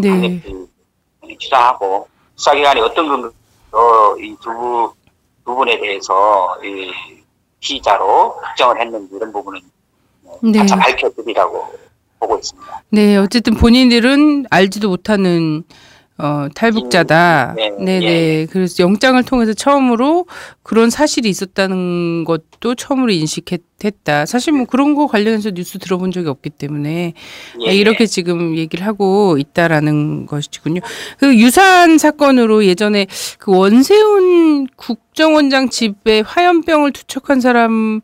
네. 0.02 0.42
주장하고 1.38 2.08
수사기관이 2.34 2.80
어떤 2.80 3.08
근거로 3.70 4.18
이두 4.18 4.92
두 5.44 5.54
분에 5.54 5.78
대해서 5.78 6.58
이 6.64 6.92
피의자로 7.60 8.40
특정을 8.48 8.80
했는지 8.80 9.14
이런 9.14 9.32
부분은 9.32 9.60
네. 10.42 10.64
다 10.66 10.76
밝혀드리라고 10.76 11.64
보고 12.18 12.38
있습니다. 12.38 12.82
네, 12.90 13.16
어쨌든 13.16 13.54
본인들은 13.54 14.46
알지도 14.50 14.88
못하는 14.88 15.64
어, 16.22 16.48
탈북자다. 16.54 17.54
음, 17.56 17.56
네, 17.56 17.70
네, 17.78 18.00
네. 18.00 18.46
그래서 18.50 18.82
영장을 18.82 19.22
통해서 19.22 19.54
처음으로 19.54 20.26
그런 20.62 20.90
사실이 20.90 21.30
있었다는 21.30 22.24
것도 22.24 22.74
처음으로 22.74 23.10
인식했다. 23.10 24.26
사실 24.26 24.52
뭐 24.52 24.66
그런 24.66 24.94
거 24.94 25.06
관련해서 25.06 25.52
뉴스 25.52 25.78
들어본 25.78 26.12
적이 26.12 26.28
없기 26.28 26.50
때문에 26.50 27.14
예, 27.60 27.66
네, 27.66 27.74
이렇게 27.74 28.04
지금 28.04 28.58
얘기를 28.58 28.86
하고 28.86 29.38
있다라는 29.38 30.26
것이군요. 30.26 30.82
그 31.16 31.34
유사한 31.38 31.96
사건으로 31.96 32.66
예전에 32.66 33.06
그 33.38 33.56
원세훈 33.56 34.66
국정원장 34.76 35.70
집에 35.70 36.20
화염병을 36.20 36.92
투척한 36.92 37.40
사람 37.40 38.02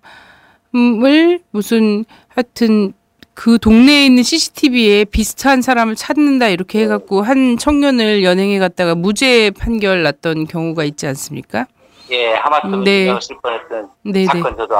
을 0.75 1.41
무슨 1.51 2.05
하여튼 2.29 2.93
그 3.35 3.59
동네에 3.59 4.07
있는 4.07 4.23
CCTV에 4.23 5.05
비슷한 5.05 5.63
사람을 5.63 5.95
찾는다 5.95 6.49
이렇게 6.49 6.83
해갖고 6.83 7.23
한 7.23 7.57
청년을 7.59 8.25
연행해 8.25 8.59
갔다가 8.59 8.95
무죄 8.95 9.51
판결 9.51 10.03
났던 10.03 10.47
경우가 10.47 10.85
있지 10.85 11.07
않습니까? 11.07 11.67
예, 12.11 12.35
하마터면 12.35 12.85
네. 12.85 13.07
뻔했던 13.43 13.91
네네. 14.05 14.27
사건 14.27 14.57
저도 14.57 14.75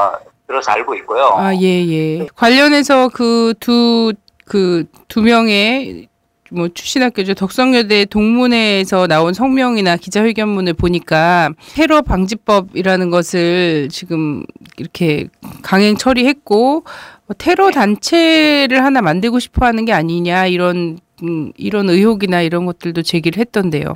들어서 0.47 0.71
알고 0.73 0.95
있고요. 0.97 1.35
아, 1.37 1.55
예, 1.57 1.87
예. 1.87 2.27
관련해서 2.35 3.09
그 3.09 3.55
두, 3.61 4.13
그 4.45 4.85
두 5.09 5.23
명의 5.23 6.09
뭐 6.51 6.69
출신 6.69 7.03
학교죠. 7.03 7.35
덕성여대 7.35 8.07
동문회에서 8.07 9.07
나온 9.07 9.35
성명이나 9.35 9.97
기자회견문을 9.97 10.75
보니까 10.75 11.51
테러 11.75 12.03
방지법이라는 12.03 13.11
것을 13.11 13.89
지금 13.91 14.45
이렇게 14.77 15.29
강행 15.63 15.97
처리했고 15.97 16.85
뭐 17.27 17.35
테러 17.37 17.71
단체를 17.71 18.85
하나 18.85 19.03
만들고 19.03 19.39
싶어 19.41 19.67
하는 19.67 19.85
게 19.85 19.93
아니냐 19.93 20.47
이런 20.47 20.99
음, 21.23 21.53
이런 21.57 21.89
의혹이나 21.89 22.43
이런 22.43 22.67
것들도 22.67 23.03
제기를 23.03 23.41
했던데요. 23.41 23.95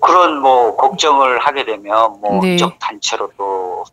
그런 0.00 0.40
뭐 0.40 0.76
걱정을 0.76 1.38
하게 1.38 1.64
되면 1.64 2.20
뭐 2.20 2.40
네. 2.42 2.56
적 2.56 2.78
단체로 2.78 3.30
또 3.36 3.84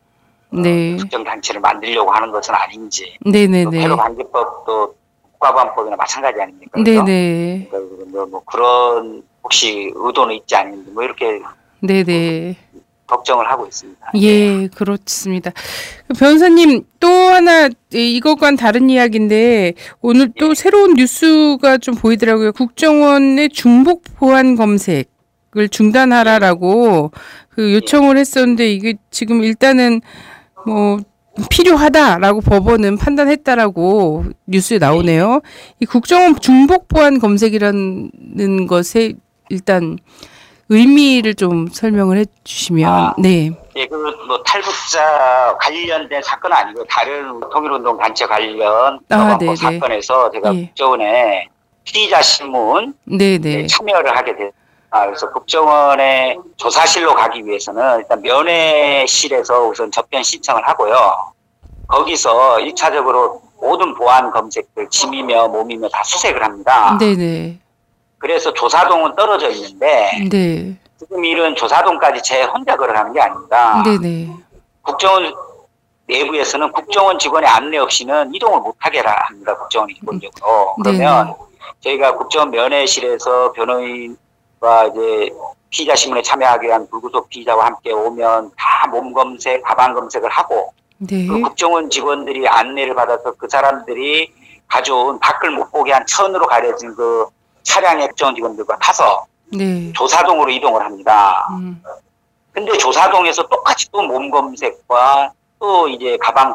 어, 0.52 0.58
네. 0.58 0.96
특정 0.98 1.24
단체를 1.24 1.62
만들려고 1.62 2.12
하는 2.12 2.32
것은 2.32 2.54
아닌지. 2.54 3.18
네네네. 3.26 3.72
테러 3.72 3.96
방지법도 3.96 4.96
국가보안법이나 5.43 5.95
마찬가지 5.97 6.41
아닙니까? 6.41 6.82
네네. 6.82 7.67
그러니까 7.69 7.95
뭐, 8.08 8.25
뭐 8.25 8.43
그런 8.45 9.23
혹시 9.43 9.91
의도는 9.93 10.36
있지 10.36 10.56
않는지 10.56 10.91
뭐 10.91 11.03
이렇게 11.03 11.41
네네. 11.82 12.56
걱정을 13.06 13.49
하고 13.49 13.67
있습니다. 13.67 14.12
예, 14.15 14.67
그렇습니다. 14.69 15.51
변호사님 16.17 16.86
또 17.01 17.08
하나 17.10 17.69
이것과는 17.91 18.56
다른 18.56 18.89
이야기인데 18.89 19.73
오늘 20.01 20.32
또 20.39 20.51
예. 20.51 20.53
새로운 20.56 20.93
뉴스가 20.93 21.77
좀 21.79 21.95
보이더라고요. 21.95 22.53
국정원의 22.53 23.49
중복 23.49 24.03
보안 24.15 24.56
검색을 24.56 25.69
중단하라라고 25.69 27.12
그 27.49 27.73
요청을 27.73 28.17
했었는데 28.17 28.71
이게 28.71 28.95
지금 29.12 29.43
일단은 29.43 30.01
뭐 30.65 30.99
필요하다라고 31.50 32.41
법원은 32.41 32.98
판단했다라고 32.98 34.26
뉴스에 34.46 34.78
나오네요. 34.78 35.41
이 35.80 35.86
국정원 35.86 36.39
중복 36.39 36.88
보안 36.88 37.19
검색이라는 37.19 38.67
것에 38.67 39.13
일단 39.50 39.98
의미를 40.69 41.36
좀 41.36 41.67
설명을 41.67 42.17
해주시면 42.17 42.89
아, 42.89 43.13
네. 43.17 43.52
예, 43.76 43.86
그뭐 43.88 44.41
탈북자 44.46 45.56
관련된 45.60 46.22
사건 46.24 46.54
아니고 46.54 46.86
다른 46.86 47.39
통일운동 47.52 47.98
단체 47.98 48.26
관련 48.26 49.00
아, 49.10 49.38
네, 49.38 49.48
네. 49.48 49.56
사건에서 49.56 50.32
제가 50.32 50.56
예. 50.56 50.65
국정원에 50.67 51.48
피의자 51.84 52.22
신문 52.22 52.93
네네. 53.06 53.38
네, 53.39 53.67
참여를 53.67 54.15
하게 54.15 54.36
됐. 54.36 54.54
아, 54.93 55.08
그래서 55.08 55.27
국정원의 55.32 56.38
조사실로 56.56 57.15
가기 57.15 57.43
위해서는 57.43 57.97
일단 57.97 58.21
면회실에서 58.21 59.65
우선 59.65 59.91
접견 59.91 60.21
신청을 60.21 60.67
하고요. 60.67 61.34
거기서 61.88 62.58
1차적으로 62.58 63.41
모든 63.60 63.95
보안 63.95 64.29
검색들 64.29 64.88
짐이며 64.91 65.47
몸이며 65.47 65.89
다 65.89 66.03
수색을 66.03 66.43
합니다. 66.43 66.95
네네. 66.99 67.58
그래서 68.19 68.53
조사동은 68.53 69.15
떨어져 69.15 69.49
있는데 69.49 70.27
네. 70.29 70.77
지금 70.99 71.25
이런 71.25 71.56
조사동까지 71.56 72.21
제 72.21 72.43
혼자 72.43 72.77
걸어가는 72.77 73.13
게 73.13 73.19
아닙니다. 73.19 73.82
네네. 73.84 74.29
국정원 74.84 75.34
내부에서는 76.06 76.71
국정원 76.71 77.17
직원의 77.17 77.49
안내 77.49 77.79
없이는 77.79 78.32
이동을 78.36 78.60
못하게 78.60 78.99
합니다. 78.99 79.58
국정원이 79.58 79.95
기본적으로. 79.95 80.75
그러면 80.84 81.25
네네. 81.25 81.38
저희가 81.82 82.15
국정원 82.15 82.51
면회실에서 82.51 83.53
변호인과 83.53 84.22
이제 84.91 85.30
피의자 85.69 85.95
신문에 85.95 86.21
참여하기 86.21 86.67
위한 86.67 86.88
불구속 86.89 87.30
피의자와 87.30 87.65
함께 87.65 87.91
오면 87.91 88.52
다 88.58 88.73
몸 88.88 89.13
검색, 89.13 89.63
가방 89.63 89.93
검색을 89.95 90.30
하고 90.30 90.71
네. 90.99 91.26
그 91.26 91.39
국정원 91.41 91.89
직원들이 91.89 92.47
안내를 92.47 92.93
받아서 92.93 93.34
그 93.34 93.47
사람들이 93.49 94.32
가져온 94.67 95.19
밖을 95.19 95.52
못 95.52 95.71
보게 95.71 95.91
한 95.93 96.06
천으로 96.06 96.45
가려진 96.45 96.93
그 96.95 97.26
차량의 97.63 98.08
국정원 98.10 98.36
직원들과 98.36 98.78
타서 98.78 99.26
네. 99.52 99.91
조사동으로 99.93 100.52
이동을 100.52 100.84
합니다. 100.84 101.47
음. 101.52 101.82
근데 102.52 102.78
조사동에서 102.78 103.47
똑같이 103.47 103.89
또 103.91 104.04
몸 104.04 104.30
검색과 104.30 105.32
또 105.60 105.88
이제 105.88 106.17
가방 106.21 106.54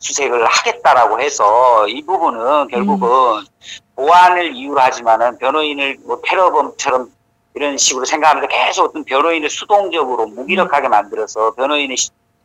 수색을 0.00 0.44
하겠다라고 0.44 1.20
해서 1.20 1.86
이 1.88 2.02
부분은 2.04 2.68
결국은 2.68 3.08
음. 3.08 3.44
보안을 3.94 4.56
이유로 4.56 4.80
하지만은 4.80 5.38
변호인을 5.38 5.98
뭐 6.06 6.20
테러범처럼 6.24 7.12
이런 7.56 7.78
식으로 7.78 8.04
생각하면서 8.04 8.48
계속 8.48 8.84
어떤 8.84 9.02
변호인을 9.02 9.48
수동적으로 9.48 10.26
무기력하게 10.26 10.88
만들어서 10.88 11.54
변호인을 11.54 11.96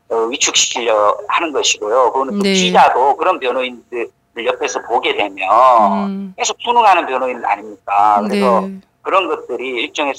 어, 0.10 0.16
위축시키려 0.24 1.18
하는 1.28 1.52
것이고요. 1.52 2.14
그거는 2.14 2.38
또 2.38 2.44
네. 2.44 2.54
피자도 2.54 3.18
그런 3.18 3.38
변호인들 3.40 4.10
옆에서 4.46 4.82
보게 4.84 5.16
되면 5.16 6.08
음. 6.08 6.34
계속 6.38 6.56
순응하는 6.62 7.06
변호인 7.08 7.44
아닙니까? 7.44 8.22
그래서 8.26 8.62
네. 8.62 8.80
그런 9.02 9.28
것들이 9.28 9.84
일종의 9.84 10.14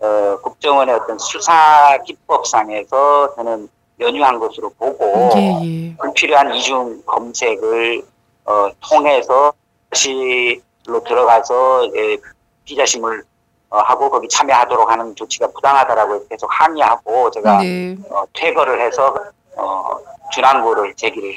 어, 0.00 0.38
국정원의 0.42 0.94
어떤 0.94 1.18
수사 1.18 1.98
기법상에서 2.06 3.34
저는 3.36 3.68
연유한 4.00 4.38
것으로 4.38 4.70
보고 4.78 5.30
예, 5.36 5.60
예. 5.62 5.96
불필요한 5.96 6.54
이중 6.54 7.02
검색을 7.04 8.02
어, 8.46 8.70
통해서 8.80 9.52
다시로 9.90 11.04
들어가서 11.06 11.90
예, 11.94 12.16
피자심을 12.64 13.24
어, 13.70 13.78
하고 13.78 14.10
거기 14.10 14.28
참여하도록 14.28 14.90
하는 14.90 15.14
조치가 15.14 15.46
부당하다라고 15.52 16.26
계속 16.28 16.50
항의하고 16.52 17.30
제가 17.30 17.62
네. 17.62 17.96
어, 18.10 18.24
퇴거를 18.32 18.80
해서 18.80 19.14
어, 19.56 19.96
준항고를 20.32 20.94
제기를 20.94 21.32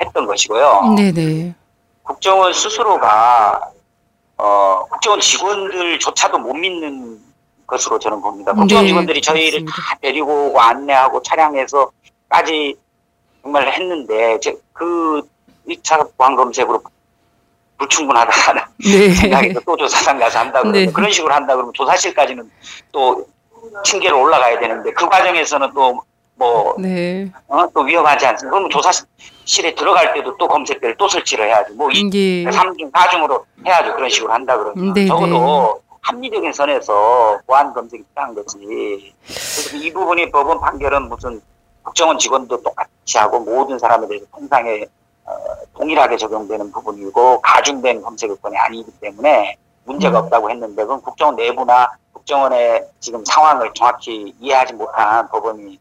했던 0.00 0.26
것이고요. 0.26 0.94
네네. 0.96 1.54
국정원 2.04 2.52
스스로가 2.52 3.72
어, 4.36 4.84
국정원 4.88 5.20
직원들조차도 5.20 6.38
못 6.38 6.54
믿는 6.54 7.20
것으로 7.66 7.98
저는 7.98 8.20
봅니다. 8.20 8.52
국정원 8.52 8.84
네, 8.84 8.88
직원들이 8.90 9.20
저희를 9.20 9.64
맞습니다. 9.64 9.72
다 9.90 9.98
데리고 10.00 10.46
오고 10.46 10.60
안내하고 10.60 11.22
차량에서까지 11.22 12.76
정말 13.42 13.72
했는데 13.72 14.38
그 14.72 15.22
1차 15.66 16.08
보안 16.16 16.36
검색으로 16.36 16.82
불충분하다는 17.78 18.62
네. 18.84 19.10
생각에서 19.10 19.60
또 19.66 19.76
조사상 19.76 20.18
가서 20.18 20.38
한다 20.38 20.60
그러면 20.60 20.72
네. 20.72 20.92
그런 20.92 21.10
식으로 21.10 21.34
한다 21.34 21.54
그러면 21.54 21.72
조사실까지는 21.74 22.50
또 22.92 23.26
층계로 23.84 24.20
올라가야 24.20 24.58
되는데 24.60 24.92
그 24.92 25.08
과정에서는 25.08 25.72
또 25.74 26.02
뭐, 26.36 26.74
네. 26.78 27.30
어, 27.46 27.64
또 27.72 27.82
위험하지 27.82 28.26
않습니까? 28.26 28.50
그러면 28.50 28.70
조사실에 28.70 29.74
들어갈 29.74 30.12
때도 30.14 30.36
또 30.36 30.48
검색대를 30.48 30.96
또 30.96 31.06
설치를 31.08 31.46
해야죠. 31.46 31.74
뭐, 31.74 31.90
이, 31.92 32.10
예. 32.12 32.44
3중, 32.50 32.90
4중으로 32.90 33.44
해야죠. 33.64 33.94
그런 33.94 34.10
식으로 34.10 34.32
한다 34.32 34.58
그러면. 34.58 34.92
네, 34.94 35.06
적어도 35.06 35.80
네. 35.80 35.96
합리적인 36.00 36.52
선에서 36.52 37.38
보안 37.46 37.72
검색이 37.72 38.02
필요한 38.02 38.34
거지. 38.34 38.58
그래서 39.22 39.76
이 39.76 39.92
부분이 39.92 40.30
법원 40.30 40.60
판결은 40.60 41.08
무슨 41.08 41.40
국정원 41.82 42.18
직원도 42.18 42.62
똑같이 42.62 43.18
하고 43.18 43.40
모든 43.40 43.78
사람에 43.78 44.08
대해서 44.08 44.26
통상에 44.32 44.82
어, 44.82 45.03
동일하게 45.74 46.16
적용되는 46.16 46.70
부분이고 46.72 47.40
가중된 47.40 48.02
검색권이 48.02 48.56
아니기 48.56 48.90
때문에 49.00 49.56
문제가 49.84 50.20
음. 50.20 50.24
없다고 50.24 50.50
했는데 50.50 50.82
그건 50.82 51.00
국정원 51.02 51.36
내부나 51.36 51.90
국정원의 52.12 52.86
지금 53.00 53.24
상황을 53.24 53.70
정확히 53.74 54.34
이해하지 54.40 54.74
못한 54.74 55.28
법원이 55.28 55.78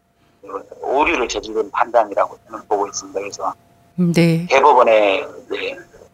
오류를 0.81 1.27
저지른 1.27 1.71
판단이라고 1.71 2.37
저는 2.45 2.67
보고 2.67 2.87
있습니다. 2.87 3.19
그래서 3.19 3.53
네. 3.95 4.45
대법원에 4.49 5.23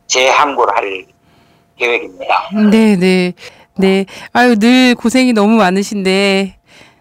재항고를 0.07 0.75
할 0.75 1.05
계획입니다. 1.77 2.49
네, 2.69 2.95
네. 2.95 3.33
네. 3.75 4.05
아유, 4.33 4.57
늘 4.59 4.93
고생이 4.95 5.33
너무 5.33 5.55
많으신데. 5.57 6.57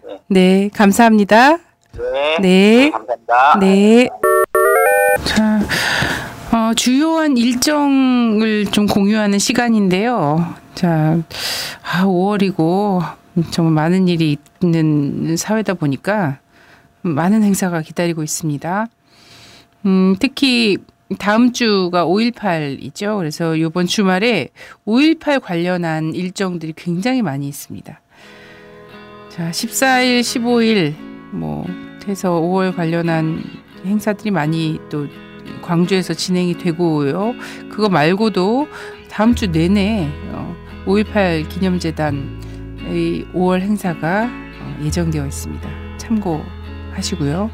네, 0.07 0.19
네 0.27 0.69
감사합니다. 0.73 1.57
네. 1.57 2.37
네. 2.39 2.39
네. 2.39 2.89
감사합니다. 2.91 3.59
네. 3.59 4.09
자, 5.25 5.59
어, 6.69 6.73
주요한 6.75 7.35
일정을 7.35 8.67
좀 8.67 8.85
공유하는 8.85 9.39
시간인데요. 9.39 10.53
자, 10.75 11.17
아, 11.81 12.05
5월이고 12.05 13.01
정말 13.49 13.73
많은 13.73 14.07
일이 14.07 14.37
있는 14.61 15.35
사회다 15.35 15.73
보니까 15.73 16.37
많은 17.01 17.41
행사가 17.41 17.81
기다리고 17.81 18.21
있습니다. 18.21 18.87
음, 19.87 20.15
특히 20.19 20.77
다음 21.17 21.53
주가 21.53 22.05
5.18이죠. 22.05 23.17
그래서 23.17 23.55
이번 23.55 23.87
주말에 23.87 24.49
5.18 24.85 25.41
관련한 25.41 26.13
일정들이 26.13 26.73
굉장히 26.75 27.23
많이 27.23 27.47
있습니다. 27.47 27.99
자, 29.29 29.49
14일, 29.49 30.19
15일, 30.19 30.93
뭐, 31.31 31.65
해서 32.07 32.29
5월 32.39 32.75
관련한 32.75 33.43
행사들이 33.85 34.29
많이 34.29 34.79
또 34.91 35.07
광주에서 35.61 36.13
진행이 36.13 36.57
되고요. 36.57 37.35
그거 37.69 37.89
말고도 37.89 38.67
다음 39.09 39.35
주 39.35 39.47
내내 39.47 40.09
5.18 40.85 41.45
어, 41.45 41.49
기념재단의 41.49 43.27
5월 43.33 43.61
행사가 43.61 44.29
어, 44.29 44.77
예정되어 44.83 45.25
있습니다. 45.25 45.69
참고하시고요. 45.97 47.49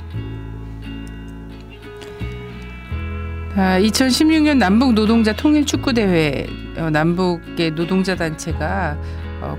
2016년 3.55 4.57
남북 4.57 4.93
노동자 4.93 5.33
통일 5.33 5.65
축구 5.65 5.93
대회 5.93 6.45
어, 6.77 6.89
남북의 6.89 7.71
노동자 7.71 8.15
단체가 8.15 8.97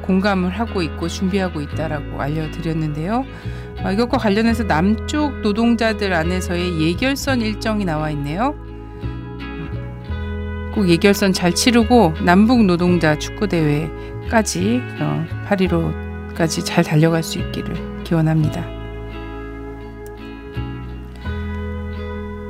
공감을 0.03 0.51
하고 0.51 0.83
있고 0.83 1.09
준비하고 1.09 1.61
있다라고 1.61 2.21
알려드렸는데요. 2.21 3.25
어, 3.85 3.93
이것과 3.93 4.19
관련해서 4.19 4.65
남쪽 4.65 5.41
노동자들 5.41 6.13
안에서의 6.13 6.81
예결선 6.81 7.41
일정이 7.41 7.85
나와 7.85 8.11
있네요. 8.11 8.55
꼭 10.75 10.89
예결선 10.89 11.33
잘 11.33 11.55
치르고 11.55 12.15
남북 12.25 12.65
노동자 12.65 13.19
축구 13.19 13.49
대회까지 13.49 14.83
8.15까지 15.49 16.61
어, 16.61 16.65
잘 16.65 16.85
달려갈 16.85 17.23
수 17.23 17.39
있기를 17.39 18.03
기원합니다. 18.05 18.63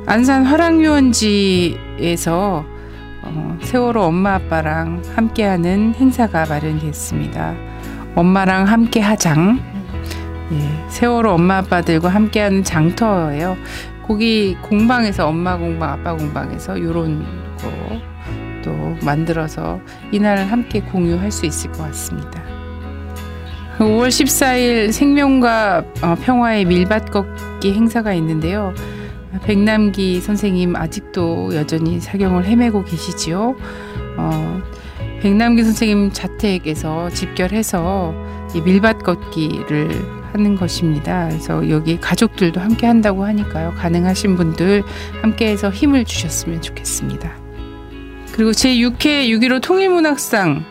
안산 0.05 0.45
화랑유원지에서 0.45 1.75
어, 3.23 3.57
세월호 3.61 4.01
엄마 4.01 4.35
아빠랑 4.35 5.01
함께하는 5.15 5.95
행사가 5.95 6.45
마련됐습니다. 6.47 7.55
엄마랑 8.15 8.67
함께 8.67 9.01
하장 9.01 9.59
예, 10.51 10.89
세월호 10.89 11.31
엄마 11.31 11.57
아빠들과 11.57 12.09
함께하는 12.09 12.63
장터예요. 12.63 13.57
거기 14.07 14.55
공방에서 14.61 15.27
엄마 15.27 15.57
공방, 15.57 15.91
아빠 15.91 16.15
공방에서 16.15 16.77
이런 16.77 17.23
거 17.57 18.17
또 18.67 18.97
만들어서 19.05 19.79
이날을 20.11 20.51
함께 20.51 20.81
공유할 20.81 21.31
수 21.31 21.45
있을 21.45 21.71
것 21.71 21.83
같습니다. 21.83 22.43
5월 23.77 24.09
14일 24.09 24.91
생명과 24.91 25.85
어, 26.01 26.15
평화의 26.21 26.65
밀밭 26.65 27.11
걷기 27.11 27.73
행사가 27.73 28.13
있는데요. 28.15 28.73
백남기 29.43 30.19
선생님 30.19 30.75
아직도 30.75 31.55
여전히 31.55 31.99
사경을 32.01 32.45
헤매고 32.45 32.83
계시지요. 32.83 33.55
어, 34.17 34.61
백남기 35.21 35.63
선생님 35.63 36.11
자택에서 36.11 37.09
집결해서 37.11 38.13
이 38.55 38.61
밀밭 38.61 39.03
걷기를 39.03 40.16
하는 40.33 40.55
것입니다. 40.55 41.27
그래서 41.29 41.69
여기 41.69 41.99
가족들도 41.99 42.59
함께 42.59 42.87
한다고 42.87 43.25
하니까요. 43.25 43.73
가능하신 43.77 44.35
분들 44.35 44.83
함께 45.21 45.47
해서 45.47 45.69
힘을 45.69 46.05
주셨으면 46.05 46.61
좋겠습니다. 46.61 47.31
그리고 48.33 48.53
제 48.53 48.75
6회 48.75 49.29
6.15 49.29 49.61
통일문학상 49.61 50.63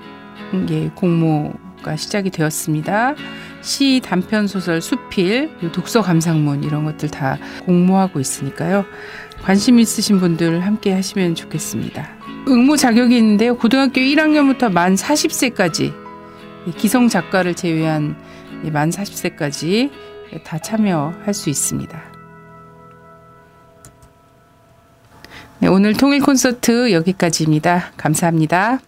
예, 0.71 0.91
공모가 0.95 1.97
시작이 1.97 2.31
되었습니다. 2.31 3.15
시, 3.63 4.01
단편, 4.05 4.47
소설, 4.47 4.81
수필, 4.81 5.51
독서 5.73 6.01
감상문 6.01 6.63
이런 6.63 6.85
것들 6.85 7.11
다 7.11 7.39
공모하고 7.65 8.21
있으니까요. 8.21 8.85
관심 9.43 9.79
있으신 9.81 10.21
분들 10.21 10.65
함께 10.65 10.93
하시면 10.93 11.35
좋겠습니다. 11.35 12.09
응모 12.49 12.77
자격이 12.77 13.17
있는데요. 13.17 13.57
고등학교 13.57 14.01
1학년부터 14.01 14.71
만 14.71 14.95
40세까지 14.95 15.93
기성 16.77 17.09
작가를 17.09 17.55
제외한 17.55 18.17
만 18.65 18.91
40세까지 18.91 19.91
다 20.45 20.59
참여할 20.59 21.33
수 21.33 21.51
있습니다. 21.51 22.03
네, 25.59 25.69
오늘 25.69 25.95
통일 25.95 26.21
콘서트 26.21 26.93
여기까지입니다. 26.93 27.93
감사합니다. 27.97 28.81